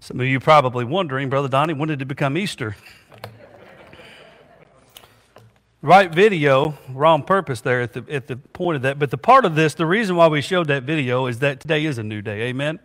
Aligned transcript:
Some 0.00 0.20
of 0.20 0.26
you 0.26 0.38
probably 0.38 0.84
wondering, 0.84 1.28
Brother 1.28 1.48
Donnie, 1.48 1.74
when 1.74 1.88
did 1.88 2.00
it 2.00 2.06
become 2.06 2.38
Easter? 2.38 2.76
right 5.82 6.12
video, 6.12 6.76
wrong 6.90 7.22
purpose 7.22 7.60
there 7.60 7.80
at 7.80 7.92
the, 7.92 8.04
at 8.10 8.26
the 8.26 8.36
point 8.36 8.76
of 8.76 8.82
that. 8.82 8.98
But 8.98 9.10
the 9.10 9.18
part 9.18 9.44
of 9.44 9.54
this, 9.54 9.74
the 9.74 9.86
reason 9.86 10.16
why 10.16 10.28
we 10.28 10.40
showed 10.40 10.68
that 10.68 10.84
video 10.84 11.26
is 11.26 11.40
that 11.40 11.60
today 11.60 11.84
is 11.84 11.98
a 11.98 12.02
new 12.02 12.22
day. 12.22 12.42
Amen? 12.42 12.78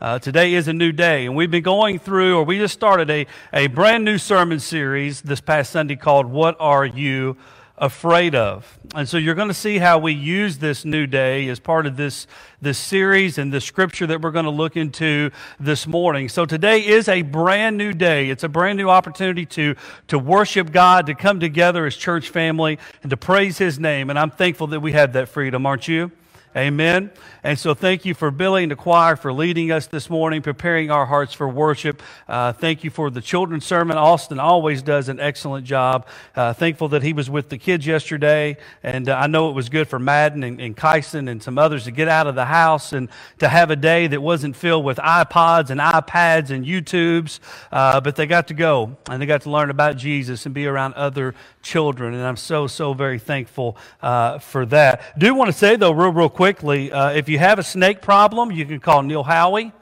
Uh, 0.00 0.18
today 0.18 0.54
is 0.54 0.68
a 0.68 0.72
new 0.72 0.92
day, 0.92 1.24
and 1.24 1.34
we've 1.34 1.50
been 1.50 1.62
going 1.62 1.98
through, 1.98 2.36
or 2.36 2.44
we 2.44 2.58
just 2.58 2.74
started 2.74 3.08
a, 3.08 3.26
a 3.52 3.66
brand 3.68 4.04
new 4.04 4.18
sermon 4.18 4.60
series 4.60 5.22
this 5.22 5.40
past 5.40 5.72
Sunday 5.72 5.96
called 5.96 6.26
What 6.26 6.54
Are 6.60 6.84
You 6.84 7.38
afraid 7.78 8.34
of. 8.34 8.78
And 8.94 9.08
so 9.08 9.18
you're 9.18 9.34
going 9.34 9.48
to 9.48 9.54
see 9.54 9.78
how 9.78 9.98
we 9.98 10.12
use 10.12 10.58
this 10.58 10.84
new 10.84 11.06
day 11.06 11.48
as 11.48 11.60
part 11.60 11.86
of 11.86 11.96
this, 11.96 12.26
this 12.60 12.78
series 12.78 13.36
and 13.36 13.52
the 13.52 13.60
scripture 13.60 14.06
that 14.06 14.22
we're 14.22 14.30
going 14.30 14.46
to 14.46 14.50
look 14.50 14.76
into 14.76 15.30
this 15.60 15.86
morning. 15.86 16.28
So 16.28 16.46
today 16.46 16.86
is 16.86 17.08
a 17.08 17.22
brand 17.22 17.76
new 17.76 17.92
day. 17.92 18.30
It's 18.30 18.44
a 18.44 18.48
brand 18.48 18.78
new 18.78 18.88
opportunity 18.88 19.44
to, 19.46 19.74
to 20.08 20.18
worship 20.18 20.72
God, 20.72 21.06
to 21.06 21.14
come 21.14 21.38
together 21.38 21.84
as 21.84 21.96
church 21.96 22.30
family, 22.30 22.78
and 23.02 23.10
to 23.10 23.16
praise 23.16 23.58
His 23.58 23.78
name. 23.78 24.08
And 24.08 24.18
I'm 24.18 24.30
thankful 24.30 24.68
that 24.68 24.80
we 24.80 24.92
have 24.92 25.12
that 25.12 25.28
freedom, 25.28 25.66
aren't 25.66 25.88
you? 25.88 26.12
Amen. 26.56 27.10
And 27.46 27.56
so 27.56 27.74
thank 27.74 28.04
you 28.04 28.12
for 28.12 28.32
Billy 28.32 28.64
and 28.64 28.72
the 28.72 28.76
choir 28.76 29.14
for 29.14 29.32
leading 29.32 29.70
us 29.70 29.86
this 29.86 30.10
morning, 30.10 30.42
preparing 30.42 30.90
our 30.90 31.06
hearts 31.06 31.32
for 31.32 31.48
worship. 31.48 32.02
Uh, 32.26 32.52
thank 32.52 32.82
you 32.82 32.90
for 32.90 33.08
the 33.08 33.20
children's 33.20 33.64
sermon. 33.64 33.96
Austin 33.96 34.40
always 34.40 34.82
does 34.82 35.08
an 35.08 35.20
excellent 35.20 35.64
job. 35.64 36.08
Uh, 36.34 36.52
thankful 36.52 36.88
that 36.88 37.04
he 37.04 37.12
was 37.12 37.30
with 37.30 37.48
the 37.48 37.56
kids 37.56 37.86
yesterday. 37.86 38.56
And 38.82 39.08
uh, 39.08 39.14
I 39.14 39.28
know 39.28 39.48
it 39.48 39.52
was 39.52 39.68
good 39.68 39.86
for 39.86 40.00
Madden 40.00 40.42
and, 40.42 40.60
and 40.60 40.76
Kyson 40.76 41.28
and 41.28 41.40
some 41.40 41.56
others 41.56 41.84
to 41.84 41.92
get 41.92 42.08
out 42.08 42.26
of 42.26 42.34
the 42.34 42.46
house 42.46 42.92
and 42.92 43.08
to 43.38 43.46
have 43.46 43.70
a 43.70 43.76
day 43.76 44.08
that 44.08 44.20
wasn't 44.20 44.56
filled 44.56 44.84
with 44.84 44.96
iPods 44.96 45.70
and 45.70 45.78
iPads 45.78 46.50
and 46.50 46.66
YouTubes. 46.66 47.38
Uh, 47.70 48.00
but 48.00 48.16
they 48.16 48.26
got 48.26 48.48
to 48.48 48.54
go 48.54 48.96
and 49.08 49.22
they 49.22 49.26
got 49.26 49.42
to 49.42 49.50
learn 49.50 49.70
about 49.70 49.96
Jesus 49.96 50.46
and 50.46 50.54
be 50.54 50.66
around 50.66 50.94
other 50.94 51.32
children. 51.62 52.12
And 52.12 52.24
I'm 52.24 52.36
so, 52.36 52.66
so 52.66 52.92
very 52.92 53.20
thankful 53.20 53.76
uh, 54.02 54.40
for 54.40 54.66
that. 54.66 55.16
Do 55.16 55.32
want 55.32 55.52
to 55.52 55.56
say, 55.56 55.76
though, 55.76 55.92
real, 55.92 56.10
real 56.10 56.28
quickly, 56.28 56.90
uh, 56.90 57.10
if 57.10 57.28
you 57.28 57.35
have 57.38 57.58
a 57.58 57.62
snake 57.62 58.00
problem, 58.00 58.50
you 58.50 58.66
can 58.66 58.80
call 58.80 59.02
Neil 59.02 59.22
Howie. 59.22 59.72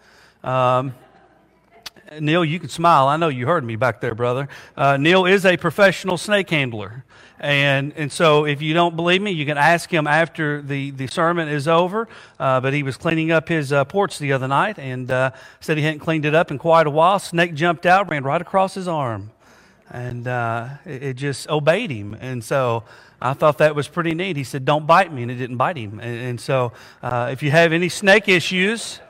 Um, 0.42 0.94
Neil, 2.20 2.44
you 2.44 2.60
can 2.60 2.68
smile. 2.68 3.08
I 3.08 3.16
know 3.16 3.28
you 3.28 3.46
heard 3.46 3.64
me 3.64 3.76
back 3.76 4.00
there, 4.00 4.14
brother. 4.14 4.48
Uh, 4.76 4.96
Neil 4.96 5.26
is 5.26 5.44
a 5.44 5.56
professional 5.56 6.18
snake 6.18 6.50
handler. 6.50 7.04
And, 7.40 7.92
and 7.96 8.12
so 8.12 8.44
if 8.44 8.62
you 8.62 8.74
don't 8.74 8.94
believe 8.94 9.20
me, 9.20 9.32
you 9.32 9.44
can 9.44 9.58
ask 9.58 9.92
him 9.92 10.06
after 10.06 10.62
the, 10.62 10.90
the 10.92 11.06
sermon 11.06 11.48
is 11.48 11.66
over. 11.66 12.08
Uh, 12.38 12.60
but 12.60 12.72
he 12.72 12.82
was 12.82 12.96
cleaning 12.96 13.32
up 13.32 13.48
his 13.48 13.72
uh, 13.72 13.84
porch 13.84 14.18
the 14.18 14.32
other 14.32 14.48
night 14.48 14.78
and 14.78 15.10
uh, 15.10 15.32
said 15.60 15.76
he 15.76 15.82
hadn't 15.82 16.00
cleaned 16.00 16.24
it 16.24 16.34
up 16.34 16.50
in 16.50 16.58
quite 16.58 16.86
a 16.86 16.90
while. 16.90 17.18
Snake 17.18 17.54
jumped 17.54 17.86
out, 17.86 18.08
ran 18.08 18.22
right 18.22 18.40
across 18.40 18.74
his 18.74 18.86
arm 18.86 19.30
and 19.90 20.26
uh, 20.26 20.68
it, 20.84 21.14
just 21.14 21.48
obeyed 21.48 21.90
him. 21.90 22.16
And 22.20 22.42
so 22.42 22.84
I 23.20 23.34
thought 23.34 23.58
that 23.58 23.74
was 23.74 23.88
pretty 23.88 24.14
neat. 24.14 24.36
He 24.36 24.44
said, 24.44 24.64
"Don't 24.64 24.86
bite 24.86 25.12
me," 25.12 25.22
and 25.22 25.30
it 25.30 25.36
didn't 25.36 25.56
bite 25.56 25.76
him. 25.76 26.00
And, 26.00 26.20
and 26.20 26.40
so, 26.40 26.72
uh, 27.02 27.28
if 27.32 27.42
you 27.42 27.50
have 27.50 27.72
any 27.72 27.88
snake 27.88 28.28
issues, 28.28 29.00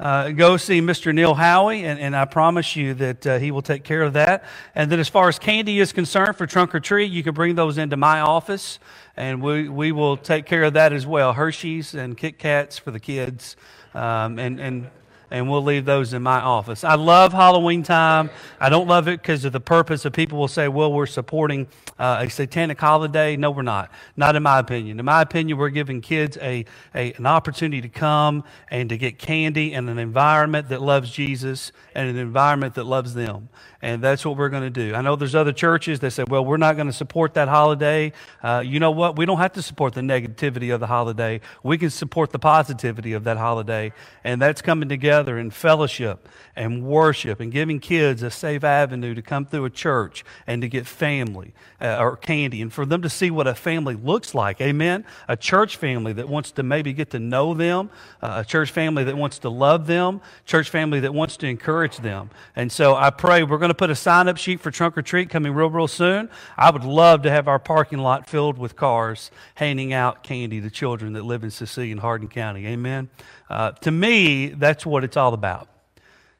uh, 0.00 0.30
go 0.30 0.56
see 0.56 0.80
Mr. 0.80 1.14
Neil 1.14 1.34
Howie, 1.34 1.84
and, 1.84 2.00
and 2.00 2.16
I 2.16 2.24
promise 2.24 2.74
you 2.74 2.94
that 2.94 3.26
uh, 3.26 3.38
he 3.38 3.50
will 3.50 3.60
take 3.60 3.84
care 3.84 4.02
of 4.02 4.14
that. 4.14 4.44
And 4.74 4.90
then, 4.90 4.98
as 4.98 5.08
far 5.08 5.28
as 5.28 5.38
candy 5.38 5.78
is 5.78 5.92
concerned 5.92 6.36
for 6.36 6.46
trunk 6.46 6.74
or 6.74 6.80
treat, 6.80 7.12
you 7.12 7.22
can 7.22 7.34
bring 7.34 7.54
those 7.54 7.76
into 7.76 7.98
my 7.98 8.20
office, 8.20 8.78
and 9.16 9.42
we, 9.42 9.68
we 9.68 9.92
will 9.92 10.16
take 10.16 10.46
care 10.46 10.64
of 10.64 10.72
that 10.72 10.94
as 10.94 11.06
well. 11.06 11.34
Hershey's 11.34 11.94
and 11.94 12.16
Kit 12.16 12.38
Kats 12.38 12.78
for 12.78 12.90
the 12.90 13.00
kids, 13.00 13.56
um, 13.92 14.38
and, 14.38 14.58
and 14.58 14.90
and 15.30 15.48
we'll 15.48 15.62
leave 15.62 15.84
those 15.84 16.12
in 16.12 16.22
my 16.22 16.40
office. 16.40 16.82
I 16.82 16.94
love 16.94 17.32
Halloween 17.32 17.82
time. 17.82 18.30
I 18.58 18.68
don't 18.68 18.88
love 18.88 19.06
it 19.06 19.22
because 19.22 19.44
of 19.44 19.52
the 19.52 19.60
purpose 19.60 20.04
of 20.04 20.12
people 20.12 20.38
will 20.38 20.48
say, 20.48 20.66
well, 20.66 20.92
we're 20.92 21.06
supporting 21.06 21.68
uh, 21.98 22.18
a 22.20 22.30
satanic 22.30 22.80
holiday. 22.80 23.36
No, 23.36 23.50
we're 23.50 23.62
not. 23.62 23.90
Not 24.16 24.34
in 24.34 24.42
my 24.42 24.58
opinion. 24.58 24.98
In 24.98 25.04
my 25.04 25.22
opinion, 25.22 25.58
we're 25.58 25.68
giving 25.68 26.00
kids 26.00 26.36
a, 26.40 26.64
a, 26.94 27.12
an 27.12 27.26
opportunity 27.26 27.80
to 27.82 27.88
come 27.88 28.42
and 28.70 28.88
to 28.88 28.98
get 28.98 29.18
candy 29.18 29.72
in 29.72 29.88
an 29.88 29.98
environment 29.98 30.68
that 30.70 30.82
loves 30.82 31.10
Jesus 31.10 31.70
and 31.94 32.08
an 32.08 32.16
environment 32.16 32.74
that 32.74 32.84
loves 32.84 33.14
them. 33.14 33.48
And 33.82 34.02
that's 34.02 34.26
what 34.26 34.36
we're 34.36 34.50
going 34.50 34.62
to 34.62 34.70
do. 34.70 34.94
I 34.94 35.00
know 35.00 35.16
there's 35.16 35.34
other 35.34 35.52
churches 35.52 36.00
that 36.00 36.10
say, 36.10 36.24
well, 36.24 36.44
we're 36.44 36.58
not 36.58 36.76
going 36.76 36.88
to 36.88 36.92
support 36.92 37.34
that 37.34 37.48
holiday. 37.48 38.12
Uh, 38.42 38.62
you 38.64 38.78
know 38.78 38.90
what? 38.90 39.16
We 39.16 39.24
don't 39.24 39.38
have 39.38 39.54
to 39.54 39.62
support 39.62 39.94
the 39.94 40.02
negativity 40.02 40.74
of 40.74 40.80
the 40.80 40.86
holiday. 40.86 41.40
We 41.62 41.78
can 41.78 41.88
support 41.88 42.30
the 42.30 42.38
positivity 42.38 43.14
of 43.14 43.24
that 43.24 43.38
holiday. 43.38 43.92
And 44.22 44.42
that's 44.42 44.60
coming 44.60 44.90
together 44.90 45.19
in 45.28 45.50
fellowship 45.50 46.28
and 46.56 46.84
worship 46.84 47.40
and 47.40 47.52
giving 47.52 47.80
kids 47.80 48.22
a 48.22 48.30
safe 48.30 48.64
avenue 48.64 49.14
to 49.14 49.22
come 49.22 49.44
through 49.44 49.64
a 49.64 49.70
church 49.70 50.24
and 50.46 50.62
to 50.62 50.68
get 50.68 50.86
family 50.86 51.54
uh, 51.80 51.96
or 51.98 52.16
candy 52.16 52.60
and 52.60 52.72
for 52.72 52.84
them 52.84 53.02
to 53.02 53.08
see 53.08 53.30
what 53.30 53.46
a 53.46 53.54
family 53.54 53.94
looks 53.94 54.34
like. 54.34 54.60
Amen. 54.60 55.04
A 55.28 55.36
church 55.36 55.76
family 55.76 56.12
that 56.14 56.28
wants 56.28 56.52
to 56.52 56.62
maybe 56.62 56.92
get 56.92 57.10
to 57.10 57.18
know 57.18 57.54
them, 57.54 57.90
uh, 58.22 58.42
a 58.42 58.44
church 58.44 58.70
family 58.70 59.04
that 59.04 59.16
wants 59.16 59.38
to 59.40 59.48
love 59.48 59.86
them, 59.86 60.20
church 60.44 60.70
family 60.70 61.00
that 61.00 61.14
wants 61.14 61.36
to 61.38 61.46
encourage 61.46 61.98
them. 61.98 62.30
And 62.56 62.70
so 62.70 62.94
I 62.94 63.10
pray 63.10 63.42
we're 63.42 63.58
going 63.58 63.70
to 63.70 63.74
put 63.74 63.90
a 63.90 63.96
sign 63.96 64.28
up 64.28 64.36
sheet 64.36 64.60
for 64.60 64.70
trunk 64.70 64.98
or 64.98 65.02
treat 65.02 65.30
coming 65.30 65.52
real, 65.54 65.70
real 65.70 65.88
soon. 65.88 66.28
I 66.56 66.70
would 66.70 66.84
love 66.84 67.22
to 67.22 67.30
have 67.30 67.48
our 67.48 67.58
parking 67.58 67.98
lot 67.98 68.28
filled 68.28 68.58
with 68.58 68.76
cars 68.76 69.30
handing 69.54 69.92
out 69.92 70.22
candy 70.22 70.60
to 70.60 70.70
children 70.70 71.12
that 71.14 71.24
live 71.24 71.44
in 71.44 71.50
Cecilia 71.50 71.92
and 71.92 72.00
Hardin 72.00 72.28
County. 72.28 72.66
Amen. 72.66 73.08
Uh, 73.48 73.72
to 73.72 73.90
me, 73.90 74.46
that's 74.48 74.86
what 74.86 75.02
it's 75.02 75.09
all 75.16 75.34
about. 75.34 75.68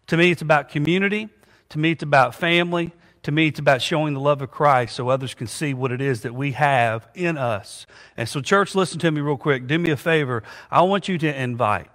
To 0.08 0.16
me, 0.16 0.30
it's 0.30 0.42
about 0.42 0.68
community. 0.68 1.28
To 1.70 1.78
me, 1.78 1.92
it's 1.92 2.02
about 2.02 2.34
family. 2.34 2.92
To 3.24 3.32
me, 3.32 3.48
it's 3.48 3.58
about 3.58 3.82
showing 3.82 4.14
the 4.14 4.20
love 4.20 4.40
of 4.40 4.50
Christ 4.50 4.96
so 4.96 5.08
others 5.08 5.34
can 5.34 5.46
see 5.46 5.74
what 5.74 5.92
it 5.92 6.00
is 6.00 6.22
that 6.22 6.34
we 6.34 6.52
have 6.52 7.06
in 7.14 7.36
us. 7.36 7.86
And 8.16 8.28
so, 8.28 8.40
church, 8.40 8.74
listen 8.74 8.98
to 9.00 9.10
me 9.10 9.20
real 9.20 9.36
quick. 9.36 9.66
Do 9.66 9.78
me 9.78 9.90
a 9.90 9.96
favor. 9.96 10.42
I 10.70 10.82
want 10.82 11.06
you 11.06 11.18
to 11.18 11.40
invite. 11.40 11.90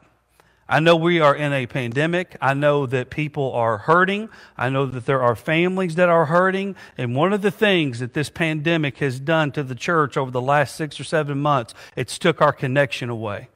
I 0.67 0.79
know 0.79 0.95
we 0.95 1.19
are 1.19 1.35
in 1.35 1.53
a 1.53 1.67
pandemic. 1.67 2.37
I 2.41 2.55
know 2.55 2.87
that 2.87 3.11
people 3.11 3.53
are 3.53 3.77
hurting. 3.77 4.29
I 4.57 4.69
know 4.69 4.85
that 4.87 5.05
there 5.05 5.21
are 5.21 5.35
families 5.35 5.95
that 5.95 6.09
are 6.09 6.25
hurting. 6.25 6.75
And 6.97 7.15
one 7.15 7.33
of 7.33 7.41
the 7.41 7.51
things 7.51 7.99
that 7.99 8.13
this 8.13 8.29
pandemic 8.29 8.97
has 8.97 9.19
done 9.19 9.51
to 9.53 9.63
the 9.63 9.75
church 9.75 10.17
over 10.17 10.31
the 10.31 10.41
last 10.41 10.75
six 10.75 10.99
or 10.99 11.03
seven 11.03 11.39
months, 11.39 11.75
it's 11.95 12.17
took 12.17 12.41
our 12.41 12.53
connection 12.53 13.09
away. 13.09 13.49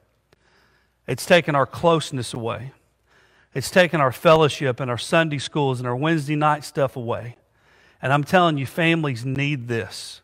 It's 1.07 1.25
taken 1.25 1.55
our 1.55 1.65
closeness 1.65 2.33
away. 2.33 2.73
It's 3.53 3.71
taken 3.71 3.99
our 3.99 4.11
fellowship 4.11 4.79
and 4.79 4.91
our 4.91 4.97
Sunday 4.97 5.39
schools 5.39 5.79
and 5.79 5.87
our 5.87 5.95
Wednesday 5.95 6.35
night 6.35 6.63
stuff 6.63 6.95
away. 6.95 7.35
And 8.01 8.13
I'm 8.13 8.23
telling 8.23 8.57
you, 8.57 8.65
families 8.65 9.25
need 9.25 9.67
this. 9.67 10.21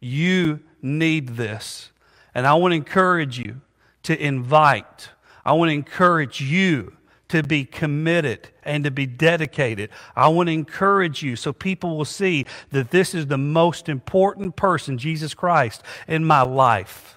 You 0.00 0.60
need 0.82 1.30
this. 1.30 1.92
And 2.34 2.46
I 2.46 2.54
want 2.54 2.72
to 2.72 2.76
encourage 2.76 3.38
you 3.38 3.60
to 4.04 4.20
invite. 4.20 5.10
I 5.44 5.52
want 5.52 5.70
to 5.70 5.74
encourage 5.74 6.40
you 6.40 6.96
to 7.28 7.42
be 7.42 7.64
committed 7.64 8.48
and 8.62 8.84
to 8.84 8.90
be 8.90 9.06
dedicated. 9.06 9.90
I 10.16 10.28
want 10.28 10.48
to 10.48 10.52
encourage 10.52 11.22
you 11.22 11.36
so 11.36 11.52
people 11.52 11.96
will 11.96 12.04
see 12.04 12.46
that 12.70 12.90
this 12.90 13.14
is 13.14 13.26
the 13.26 13.38
most 13.38 13.88
important 13.88 14.56
person, 14.56 14.98
Jesus 14.98 15.34
Christ, 15.34 15.82
in 16.06 16.24
my 16.24 16.42
life. 16.42 17.16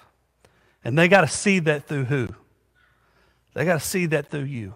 And 0.84 0.98
they 0.98 1.08
got 1.08 1.22
to 1.22 1.28
see 1.28 1.58
that 1.60 1.86
through 1.86 2.04
who? 2.04 2.28
They 3.54 3.64
got 3.64 3.80
to 3.80 3.86
see 3.86 4.06
that 4.06 4.30
through 4.30 4.44
you. 4.44 4.74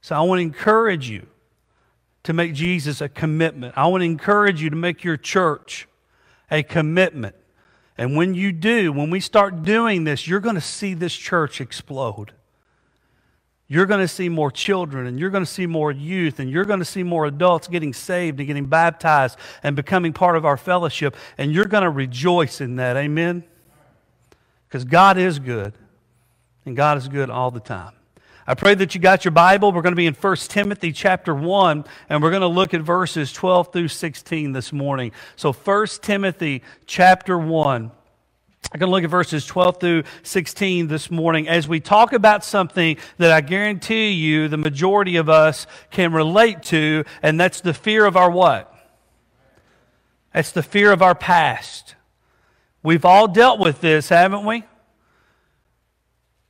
So 0.00 0.16
I 0.16 0.20
want 0.20 0.38
to 0.38 0.42
encourage 0.42 1.08
you 1.08 1.26
to 2.24 2.32
make 2.32 2.54
Jesus 2.54 3.00
a 3.00 3.08
commitment. 3.08 3.74
I 3.76 3.86
want 3.86 4.02
to 4.02 4.06
encourage 4.06 4.62
you 4.62 4.70
to 4.70 4.76
make 4.76 5.04
your 5.04 5.16
church 5.16 5.88
a 6.50 6.62
commitment. 6.62 7.34
And 7.96 8.16
when 8.16 8.34
you 8.34 8.52
do, 8.52 8.92
when 8.92 9.10
we 9.10 9.20
start 9.20 9.62
doing 9.64 10.04
this, 10.04 10.26
you're 10.28 10.40
going 10.40 10.54
to 10.54 10.60
see 10.60 10.94
this 10.94 11.14
church 11.14 11.60
explode. 11.60 12.32
You're 13.66 13.86
going 13.86 14.00
to 14.00 14.08
see 14.08 14.30
more 14.30 14.50
children, 14.50 15.06
and 15.06 15.18
you're 15.18 15.28
going 15.28 15.44
to 15.44 15.50
see 15.50 15.66
more 15.66 15.92
youth, 15.92 16.38
and 16.38 16.48
you're 16.48 16.64
going 16.64 16.78
to 16.78 16.86
see 16.86 17.02
more 17.02 17.26
adults 17.26 17.68
getting 17.68 17.92
saved 17.92 18.38
and 18.38 18.46
getting 18.46 18.64
baptized 18.64 19.36
and 19.62 19.76
becoming 19.76 20.14
part 20.14 20.36
of 20.36 20.46
our 20.46 20.56
fellowship. 20.56 21.16
And 21.36 21.52
you're 21.52 21.66
going 21.66 21.82
to 21.82 21.90
rejoice 21.90 22.62
in 22.62 22.76
that. 22.76 22.96
Amen? 22.96 23.44
Because 24.66 24.84
God 24.84 25.18
is 25.18 25.38
good, 25.38 25.74
and 26.64 26.76
God 26.76 26.96
is 26.96 27.08
good 27.08 27.28
all 27.28 27.50
the 27.50 27.60
time. 27.60 27.92
I 28.48 28.54
pray 28.54 28.74
that 28.76 28.94
you 28.94 29.00
got 29.02 29.26
your 29.26 29.32
Bible. 29.32 29.72
We're 29.72 29.82
going 29.82 29.92
to 29.92 29.96
be 29.96 30.06
in 30.06 30.14
1 30.14 30.36
Timothy 30.36 30.90
chapter 30.90 31.34
1, 31.34 31.84
and 32.08 32.22
we're 32.22 32.30
going 32.30 32.40
to 32.40 32.48
look 32.48 32.72
at 32.72 32.80
verses 32.80 33.30
12 33.30 33.74
through 33.74 33.88
16 33.88 34.52
this 34.52 34.72
morning. 34.72 35.12
So 35.36 35.52
1 35.52 35.86
Timothy 36.00 36.62
chapter 36.86 37.38
1. 37.38 37.90
I'm 38.72 38.78
going 38.78 38.88
to 38.88 38.90
look 38.90 39.04
at 39.04 39.10
verses 39.10 39.44
12 39.44 39.80
through 39.80 40.04
16 40.22 40.86
this 40.86 41.10
morning 41.10 41.46
as 41.46 41.68
we 41.68 41.78
talk 41.78 42.14
about 42.14 42.42
something 42.42 42.96
that 43.18 43.32
I 43.32 43.42
guarantee 43.42 44.12
you 44.12 44.48
the 44.48 44.56
majority 44.56 45.16
of 45.16 45.28
us 45.28 45.66
can 45.90 46.14
relate 46.14 46.62
to, 46.64 47.04
and 47.22 47.38
that's 47.38 47.60
the 47.60 47.74
fear 47.74 48.06
of 48.06 48.16
our 48.16 48.30
what? 48.30 48.74
That's 50.32 50.52
the 50.52 50.62
fear 50.62 50.90
of 50.90 51.02
our 51.02 51.14
past. 51.14 51.96
We've 52.82 53.04
all 53.04 53.28
dealt 53.28 53.60
with 53.60 53.82
this, 53.82 54.08
haven't 54.08 54.46
we? 54.46 54.64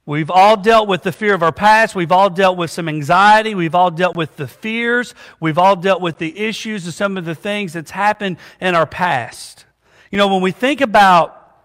We've 0.08 0.30
all 0.30 0.56
dealt 0.56 0.88
with 0.88 1.02
the 1.02 1.12
fear 1.12 1.34
of 1.34 1.42
our 1.42 1.52
past. 1.52 1.94
We've 1.94 2.10
all 2.10 2.30
dealt 2.30 2.56
with 2.56 2.70
some 2.70 2.88
anxiety. 2.88 3.54
We've 3.54 3.74
all 3.74 3.90
dealt 3.90 4.16
with 4.16 4.36
the 4.36 4.48
fears. 4.48 5.14
We've 5.38 5.58
all 5.58 5.76
dealt 5.76 6.00
with 6.00 6.16
the 6.16 6.38
issues 6.38 6.86
of 6.86 6.94
some 6.94 7.18
of 7.18 7.26
the 7.26 7.34
things 7.34 7.74
that's 7.74 7.90
happened 7.90 8.38
in 8.58 8.74
our 8.74 8.86
past. 8.86 9.66
You 10.10 10.16
know, 10.16 10.26
when 10.28 10.40
we 10.40 10.50
think 10.50 10.80
about 10.80 11.58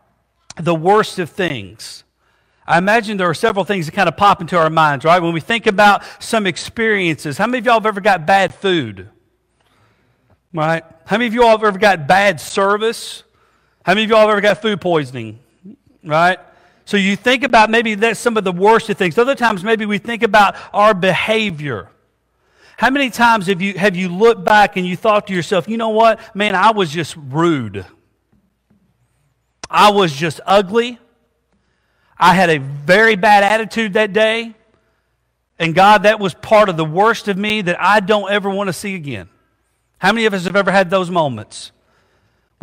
the 0.58 0.76
worst 0.76 1.20
of 1.20 1.30
things, 1.30 2.04
I 2.68 2.80
imagine 2.80 3.16
there 3.16 3.30
are 3.30 3.34
several 3.34 3.64
things 3.64 3.86
that 3.86 3.94
kind 3.94 4.10
of 4.10 4.18
pop 4.18 4.42
into 4.42 4.58
our 4.58 4.70
minds, 4.70 5.06
right? 5.06 5.22
When 5.22 5.34
we 5.34 5.40
think 5.40 5.66
about 5.66 6.04
some 6.20 6.46
experiences, 6.46 7.38
how 7.38 7.48
many 7.48 7.60
of 7.60 7.66
y'all 7.66 7.76
have 7.76 7.86
ever 7.86 8.02
got 8.02 8.26
bad 8.26 8.54
food? 8.54 9.08
Right? 10.54 10.84
How 11.06 11.16
many 11.16 11.28
of 11.28 11.34
y'all 11.34 11.48
have 11.48 11.64
ever 11.64 11.80
got 11.80 12.10
bad 12.10 12.42
service? 12.42 13.24
How 13.86 13.94
many 13.94 14.04
of 14.04 14.10
y'all 14.10 14.20
have 14.20 14.32
ever 14.32 14.42
got 14.42 14.62
food 14.62 14.82
poisoning? 14.82 15.40
Right? 16.04 16.40
So 16.86 16.98
you 16.98 17.16
think 17.16 17.44
about 17.44 17.70
maybe 17.70 17.96
that's 17.96 18.20
some 18.20 18.38
of 18.38 18.44
the 18.44 18.52
worst 18.52 18.90
of 18.90 18.98
things. 18.98 19.18
Other 19.18 19.36
times, 19.36 19.64
maybe 19.64 19.86
we 19.86 19.98
think 19.98 20.24
about 20.24 20.56
our 20.74 20.94
behavior. 20.94 21.90
How 22.78 22.90
many 22.90 23.10
times 23.10 23.48
have 23.48 23.62
you, 23.62 23.78
have 23.78 23.96
you 23.96 24.10
looked 24.10 24.44
back 24.44 24.76
and 24.76 24.86
you 24.86 24.98
thought 24.98 25.28
to 25.28 25.34
yourself, 25.34 25.68
you 25.68 25.78
know 25.78 25.90
what? 25.90 26.20
Man, 26.36 26.56
I 26.56 26.72
was 26.72 26.90
just 26.90 27.16
rude. 27.16 27.86
I 29.70 29.92
was 29.92 30.14
just 30.14 30.42
ugly. 30.46 31.00
I 32.18 32.34
had 32.34 32.50
a 32.50 32.58
very 32.58 33.16
bad 33.16 33.44
attitude 33.44 33.94
that 33.94 34.14
day. 34.14 34.54
And 35.60 35.74
God, 35.74 36.04
that 36.04 36.20
was 36.20 36.34
part 36.34 36.68
of 36.68 36.78
the 36.78 36.86
worst 36.86 37.28
of 37.28 37.38
me 37.38 37.62
that 37.62 37.80
I 37.80 38.00
don't 38.00 38.30
ever 38.30 38.50
want 38.50 38.68
to 38.68 38.74
see 38.74 38.96
again. 38.96 39.30
How 40.00 40.12
many 40.12 40.26
of 40.26 40.34
us 40.34 40.44
have 40.44 40.56
ever 40.56 40.72
had 40.72 40.90
those 40.90 41.10
moments? 41.10 41.72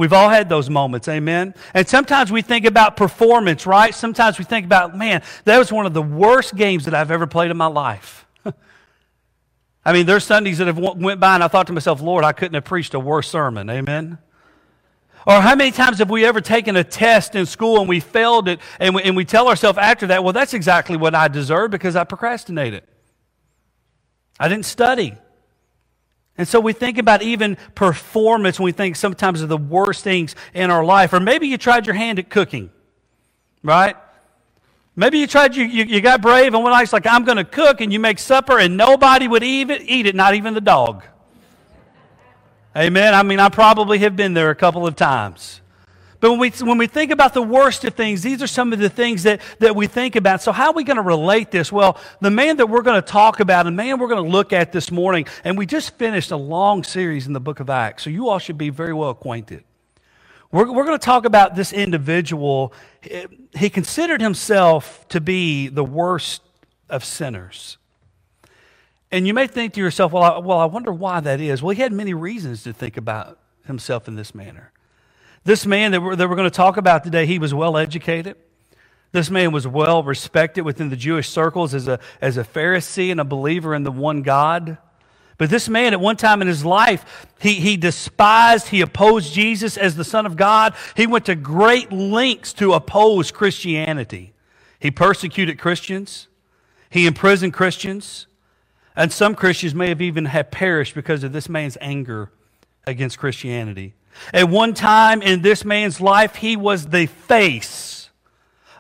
We've 0.00 0.14
all 0.14 0.31
had 0.31 0.49
those 0.49 0.70
moments, 0.70 1.08
amen? 1.08 1.52
And 1.75 1.87
sometimes 1.87 2.32
we 2.32 2.41
think 2.41 2.64
about 2.64 2.97
performance, 2.97 3.67
right? 3.67 3.94
Sometimes 3.94 4.38
we 4.38 4.47
think 4.47 4.64
about, 4.64 4.97
man, 4.97 5.20
that 5.44 5.58
was 5.58 5.70
one 5.70 5.85
of 5.85 5.93
the 5.93 6.00
worst 6.00 6.56
games 6.56 6.87
that 6.87 6.94
I've 6.94 7.11
ever 7.11 7.26
played 7.26 7.50
in 7.50 7.58
my 7.58 7.67
life. 7.67 8.25
I 9.85 9.93
mean, 9.93 10.06
there's 10.06 10.25
Sundays 10.25 10.56
that 10.56 10.69
have 10.69 10.79
went 10.79 11.20
by 11.20 11.35
and 11.35 11.44
I 11.44 11.49
thought 11.49 11.67
to 11.67 11.75
myself, 11.75 12.00
Lord, 12.00 12.25
I 12.25 12.32
couldn't 12.32 12.55
have 12.55 12.64
preached 12.64 12.94
a 12.94 12.99
worse 12.99 13.29
sermon, 13.29 13.69
amen? 13.69 14.17
Or 15.26 15.43
how 15.43 15.55
many 15.55 15.70
times 15.70 15.99
have 15.99 16.08
we 16.08 16.25
ever 16.25 16.41
taken 16.41 16.76
a 16.76 16.85
test 16.85 17.35
in 17.35 17.44
school 17.44 17.79
and 17.81 17.87
we 17.87 18.00
failed 18.00 18.49
it 18.49 18.58
and 18.79 18.94
we, 18.94 19.02
and 19.02 19.14
we 19.14 19.26
tell 19.26 19.49
ourselves 19.49 19.76
after 19.76 20.06
that, 20.06 20.25
well, 20.25 20.32
that's 20.32 20.55
exactly 20.55 20.97
what 20.97 21.14
I 21.14 21.29
deserve 21.29 21.73
because 21.73 21.94
I 21.94 22.05
procrastinated. 22.05 22.85
I 24.38 24.49
didn't 24.49 24.64
study. 24.64 25.19
And 26.40 26.48
so 26.48 26.58
we 26.58 26.72
think 26.72 26.96
about 26.96 27.20
even 27.20 27.58
performance 27.75 28.58
when 28.58 28.64
we 28.64 28.72
think 28.72 28.96
sometimes 28.96 29.42
of 29.42 29.50
the 29.50 29.58
worst 29.58 30.02
things 30.02 30.34
in 30.54 30.70
our 30.70 30.82
life. 30.82 31.12
Or 31.12 31.20
maybe 31.20 31.46
you 31.48 31.58
tried 31.58 31.84
your 31.84 31.94
hand 31.94 32.19
at 32.19 32.31
cooking, 32.31 32.70
right? 33.62 33.94
Maybe 34.96 35.19
you 35.19 35.26
tried, 35.26 35.54
you, 35.54 35.66
you, 35.66 35.84
you 35.84 36.00
got 36.00 36.22
brave 36.22 36.54
and 36.54 36.62
one 36.62 36.72
night's 36.72 36.94
like, 36.94 37.06
I'm 37.06 37.25
going 37.25 37.37
to 37.37 37.44
cook, 37.44 37.82
and 37.82 37.92
you 37.92 38.00
make 38.00 38.19
supper, 38.19 38.58
and 38.58 38.78
nobody 38.78 39.28
would 39.28 39.42
even 39.42 39.82
eat 39.82 40.06
it, 40.06 40.14
not 40.14 40.34
even 40.34 40.54
the 40.54 40.62
dog. 40.62 41.04
Amen. 42.75 43.12
I 43.12 43.22
mean, 43.22 43.38
I 43.38 43.50
probably 43.50 43.98
have 43.98 44.16
been 44.16 44.32
there 44.32 44.48
a 44.48 44.56
couple 44.56 44.87
of 44.87 44.96
times. 44.96 45.60
But 46.20 46.32
when 46.32 46.38
we, 46.38 46.50
when 46.50 46.76
we 46.76 46.87
think 46.87 47.11
about 47.11 47.32
the 47.32 47.43
worst 47.43 47.84
of 47.84 47.94
things, 47.94 48.22
these 48.22 48.43
are 48.43 48.46
some 48.46 48.75
of 48.75 48.78
the 48.78 48.90
things 48.90 49.22
that, 49.22 49.40
that 49.58 49.75
we 49.75 49.87
think 49.87 50.17
about. 50.17 50.43
So, 50.43 50.52
how 50.52 50.67
are 50.67 50.75
we 50.75 50.84
going 50.84 50.99
to 50.99 51.02
relate 51.02 51.50
this? 51.50 51.72
Well, 51.72 51.99
the 52.20 52.31
man 52.31 52.58
that 52.58 52.67
we're 52.67 52.82
going 52.82 53.00
to 53.00 53.06
talk 53.06 53.40
about, 53.40 53.64
the 53.64 53.70
man 53.70 53.99
we're 53.99 54.08
going 54.08 54.22
to 54.22 54.31
look 54.31 54.52
at 54.52 54.70
this 54.70 54.90
morning, 54.90 55.26
and 55.44 55.56
we 55.56 55.64
just 55.64 55.96
finished 55.96 56.31
a 56.31 56.37
long 56.37 56.84
series 56.84 57.26
in 57.26 57.32
the 57.32 57.40
book 57.40 57.58
of 57.58 57.70
Acts, 57.70 58.05
so 58.05 58.11
you 58.11 58.28
all 58.28 58.38
should 58.38 58.58
be 58.58 58.69
very 58.69 58.93
well 58.93 59.11
acquainted. 59.11 59.64
We're, 60.52 60.70
we're 60.70 60.84
going 60.84 60.99
to 60.99 61.05
talk 61.05 61.25
about 61.25 61.55
this 61.55 61.72
individual. 61.72 62.75
He 63.56 63.70
considered 63.70 64.20
himself 64.20 65.08
to 65.08 65.20
be 65.20 65.69
the 65.69 65.84
worst 65.84 66.43
of 66.90 67.02
sinners. 67.02 67.78
And 69.12 69.26
you 69.26 69.32
may 69.32 69.46
think 69.46 69.73
to 69.75 69.81
yourself, 69.81 70.12
well, 70.12 70.23
I, 70.23 70.38
well, 70.38 70.58
I 70.58 70.66
wonder 70.66 70.93
why 70.93 71.20
that 71.20 71.40
is. 71.40 71.62
Well, 71.62 71.75
he 71.75 71.82
had 71.82 71.93
many 71.93 72.14
reasons 72.14 72.62
to 72.64 72.73
think 72.73 72.96
about 72.96 73.38
himself 73.64 74.06
in 74.06 74.16
this 74.16 74.34
manner. 74.34 74.73
This 75.44 75.64
man 75.64 75.92
that 75.92 76.02
we're, 76.02 76.16
that 76.16 76.28
we're 76.28 76.37
going 76.37 76.50
to 76.50 76.54
talk 76.54 76.76
about 76.76 77.04
today, 77.04 77.26
he 77.26 77.38
was 77.38 77.54
well 77.54 77.76
educated. 77.76 78.37
This 79.12 79.31
man 79.31 79.52
was 79.52 79.66
well 79.66 80.02
respected 80.02 80.62
within 80.62 80.90
the 80.90 80.96
Jewish 80.96 81.28
circles 81.28 81.75
as 81.75 81.88
a, 81.88 81.98
as 82.20 82.37
a 82.37 82.44
Pharisee 82.44 83.10
and 83.10 83.20
a 83.20 83.25
believer 83.25 83.75
in 83.75 83.82
the 83.82 83.90
one 83.90 84.22
God. 84.22 84.78
But 85.38 85.48
this 85.48 85.69
man, 85.69 85.94
at 85.94 86.00
one 86.00 86.16
time 86.16 86.42
in 86.42 86.48
his 86.48 86.64
life, 86.64 87.26
he, 87.40 87.54
he 87.54 87.78
despised, 87.78 88.69
he 88.69 88.82
opposed 88.82 89.32
Jesus 89.32 89.78
as 89.78 89.96
the 89.96 90.04
Son 90.04 90.26
of 90.26 90.37
God. 90.37 90.75
He 90.96 91.06
went 91.06 91.25
to 91.26 91.34
great 91.34 91.90
lengths 91.90 92.52
to 92.54 92.75
oppose 92.75 93.31
Christianity. 93.31 94.34
He 94.78 94.90
persecuted 94.90 95.58
Christians, 95.58 96.28
he 96.90 97.06
imprisoned 97.06 97.54
Christians, 97.54 98.26
and 98.94 99.12
some 99.12 99.34
Christians 99.34 99.75
may 99.75 99.88
have 99.88 100.02
even 100.02 100.26
have 100.26 100.50
perished 100.50 100.94
because 100.94 101.25
of 101.25 101.32
this 101.32 101.48
man's 101.48 101.78
anger 101.81 102.31
against 102.87 103.19
Christianity. 103.19 103.94
At 104.32 104.48
one 104.48 104.74
time 104.74 105.22
in 105.22 105.42
this 105.42 105.64
man's 105.64 106.00
life, 106.00 106.36
he 106.36 106.56
was 106.56 106.86
the 106.86 107.06
face 107.06 108.10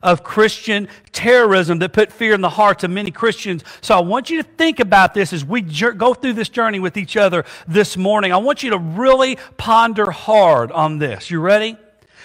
of 0.02 0.24
Christian 0.24 0.88
terrorism 1.12 1.78
that 1.80 1.92
put 1.92 2.12
fear 2.12 2.32
in 2.32 2.40
the 2.40 2.50
hearts 2.50 2.84
of 2.84 2.90
many 2.90 3.10
Christians. 3.10 3.62
So 3.80 3.96
I 3.96 4.00
want 4.00 4.30
you 4.30 4.42
to 4.42 4.48
think 4.48 4.80
about 4.80 5.14
this 5.14 5.32
as 5.32 5.44
we 5.44 5.60
go 5.60 6.14
through 6.14 6.34
this 6.34 6.48
journey 6.48 6.80
with 6.80 6.96
each 6.96 7.16
other 7.16 7.44
this 7.68 7.96
morning. 7.96 8.32
I 8.32 8.38
want 8.38 8.62
you 8.62 8.70
to 8.70 8.78
really 8.78 9.36
ponder 9.56 10.10
hard 10.10 10.72
on 10.72 10.98
this. 10.98 11.30
You 11.30 11.40
ready? 11.40 11.76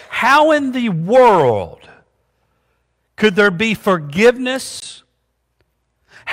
How 0.10 0.52
in 0.52 0.72
the 0.72 0.90
world 0.90 1.82
could 3.18 3.36
there 3.36 3.52
be 3.52 3.74
forgiveness 3.74 5.04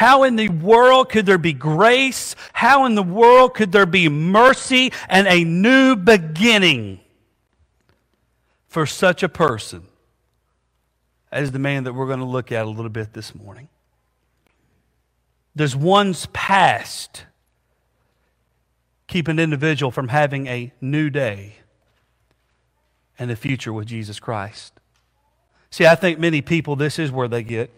how 0.02 0.24
in 0.24 0.34
the 0.34 0.48
world 0.48 1.10
could 1.10 1.26
there 1.26 1.38
be 1.38 1.52
grace? 1.52 2.34
How 2.52 2.86
in 2.86 2.96
the 2.96 3.04
world 3.04 3.54
could 3.54 3.70
there 3.70 3.86
be 3.86 4.08
mercy 4.08 4.92
and 5.08 5.28
a 5.28 5.44
new 5.44 5.94
beginning 5.94 6.98
for 8.66 8.84
such 8.84 9.22
a 9.22 9.28
person 9.28 9.84
as 11.30 11.52
the 11.52 11.60
man 11.60 11.84
that 11.84 11.92
we're 11.92 12.08
going 12.08 12.18
to 12.18 12.24
look 12.24 12.50
at 12.50 12.66
a 12.66 12.68
little 12.68 12.90
bit 12.90 13.12
this 13.12 13.32
morning? 13.32 13.68
Does 15.54 15.76
one's 15.76 16.26
past 16.32 17.26
keep 19.06 19.28
an 19.28 19.38
individual 19.38 19.92
from 19.92 20.08
having 20.08 20.48
a 20.48 20.72
new 20.80 21.10
day 21.10 21.58
and 23.20 23.30
a 23.30 23.36
future 23.36 23.72
with 23.72 23.86
Jesus 23.86 24.18
Christ? 24.18 24.80
See, 25.70 25.86
I 25.86 25.94
think 25.94 26.18
many 26.18 26.42
people, 26.42 26.74
this 26.74 26.98
is 26.98 27.12
where 27.12 27.28
they 27.28 27.44
get. 27.44 27.70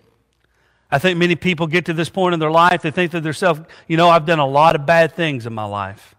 I 0.94 1.00
think 1.00 1.19
many 1.19 1.35
people 1.35 1.67
get 1.67 1.87
to 1.87 1.93
this 1.93 2.08
point 2.08 2.35
in 2.35 2.38
their 2.38 2.52
life, 2.52 2.82
they 2.82 2.93
think 2.93 3.11
to 3.11 3.20
themselves, 3.20 3.62
you 3.88 3.96
know, 3.96 4.08
I've 4.08 4.26
done 4.26 4.38
a 4.38 4.46
lot 4.46 4.76
of 4.76 4.87
bad 4.87 5.12
things 5.12 5.45
in 5.45 5.52
my 5.52 5.64
life. 5.64 6.14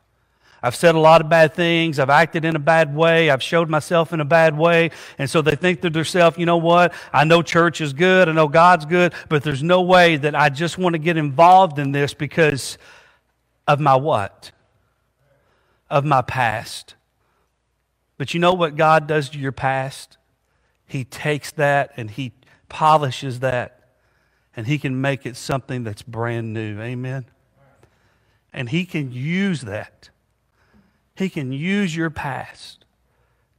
I've 0.61 0.75
said 0.75 0.95
a 0.95 0.99
lot 0.99 1.21
of 1.21 1.29
bad 1.29 1.53
things. 1.53 1.97
I've 1.97 2.09
acted 2.09 2.43
in 2.43 2.57
a 2.57 2.59
bad 2.59 2.93
way. 2.93 3.29
I've 3.29 3.41
showed 3.41 3.69
myself 3.69 4.11
in 4.11 4.19
a 4.19 4.25
bad 4.25 4.57
way. 4.57 4.91
And 5.17 5.29
so 5.29 5.41
they 5.41 5.55
think 5.55 5.79
to 5.83 5.89
themselves, 5.89 6.37
you 6.37 6.45
know 6.45 6.57
what? 6.57 6.93
I 7.13 7.23
know 7.23 7.41
church 7.41 7.79
is 7.79 7.93
good. 7.93 8.27
I 8.27 8.33
know 8.33 8.49
God's 8.49 8.85
good, 8.85 9.13
but 9.29 9.43
there's 9.43 9.63
no 9.63 9.81
way 9.81 10.17
that 10.17 10.35
I 10.35 10.49
just 10.49 10.77
want 10.77 10.91
to 10.91 10.99
get 10.99 11.15
involved 11.15 11.79
in 11.79 11.93
this 11.93 12.13
because 12.13 12.77
of 13.69 13.79
my 13.79 13.95
what? 13.95 14.51
Of 15.89 16.03
my 16.03 16.21
past. 16.21 16.95
But 18.17 18.33
you 18.33 18.41
know 18.41 18.53
what 18.53 18.75
God 18.75 19.07
does 19.07 19.29
to 19.29 19.39
your 19.39 19.53
past? 19.53 20.17
He 20.85 21.05
takes 21.05 21.53
that 21.53 21.93
and 21.95 22.11
He 22.11 22.33
polishes 22.67 23.39
that 23.39 23.74
and 24.55 24.67
He 24.67 24.77
can 24.77 24.99
make 25.01 25.25
it 25.25 25.35
something 25.35 25.83
that's 25.83 26.01
brand 26.01 26.53
new. 26.53 26.79
Amen? 26.81 27.25
And 28.53 28.69
He 28.69 28.85
can 28.85 29.11
use 29.11 29.61
that. 29.61 30.09
He 31.15 31.29
can 31.29 31.51
use 31.51 31.95
your 31.95 32.09
past 32.09 32.85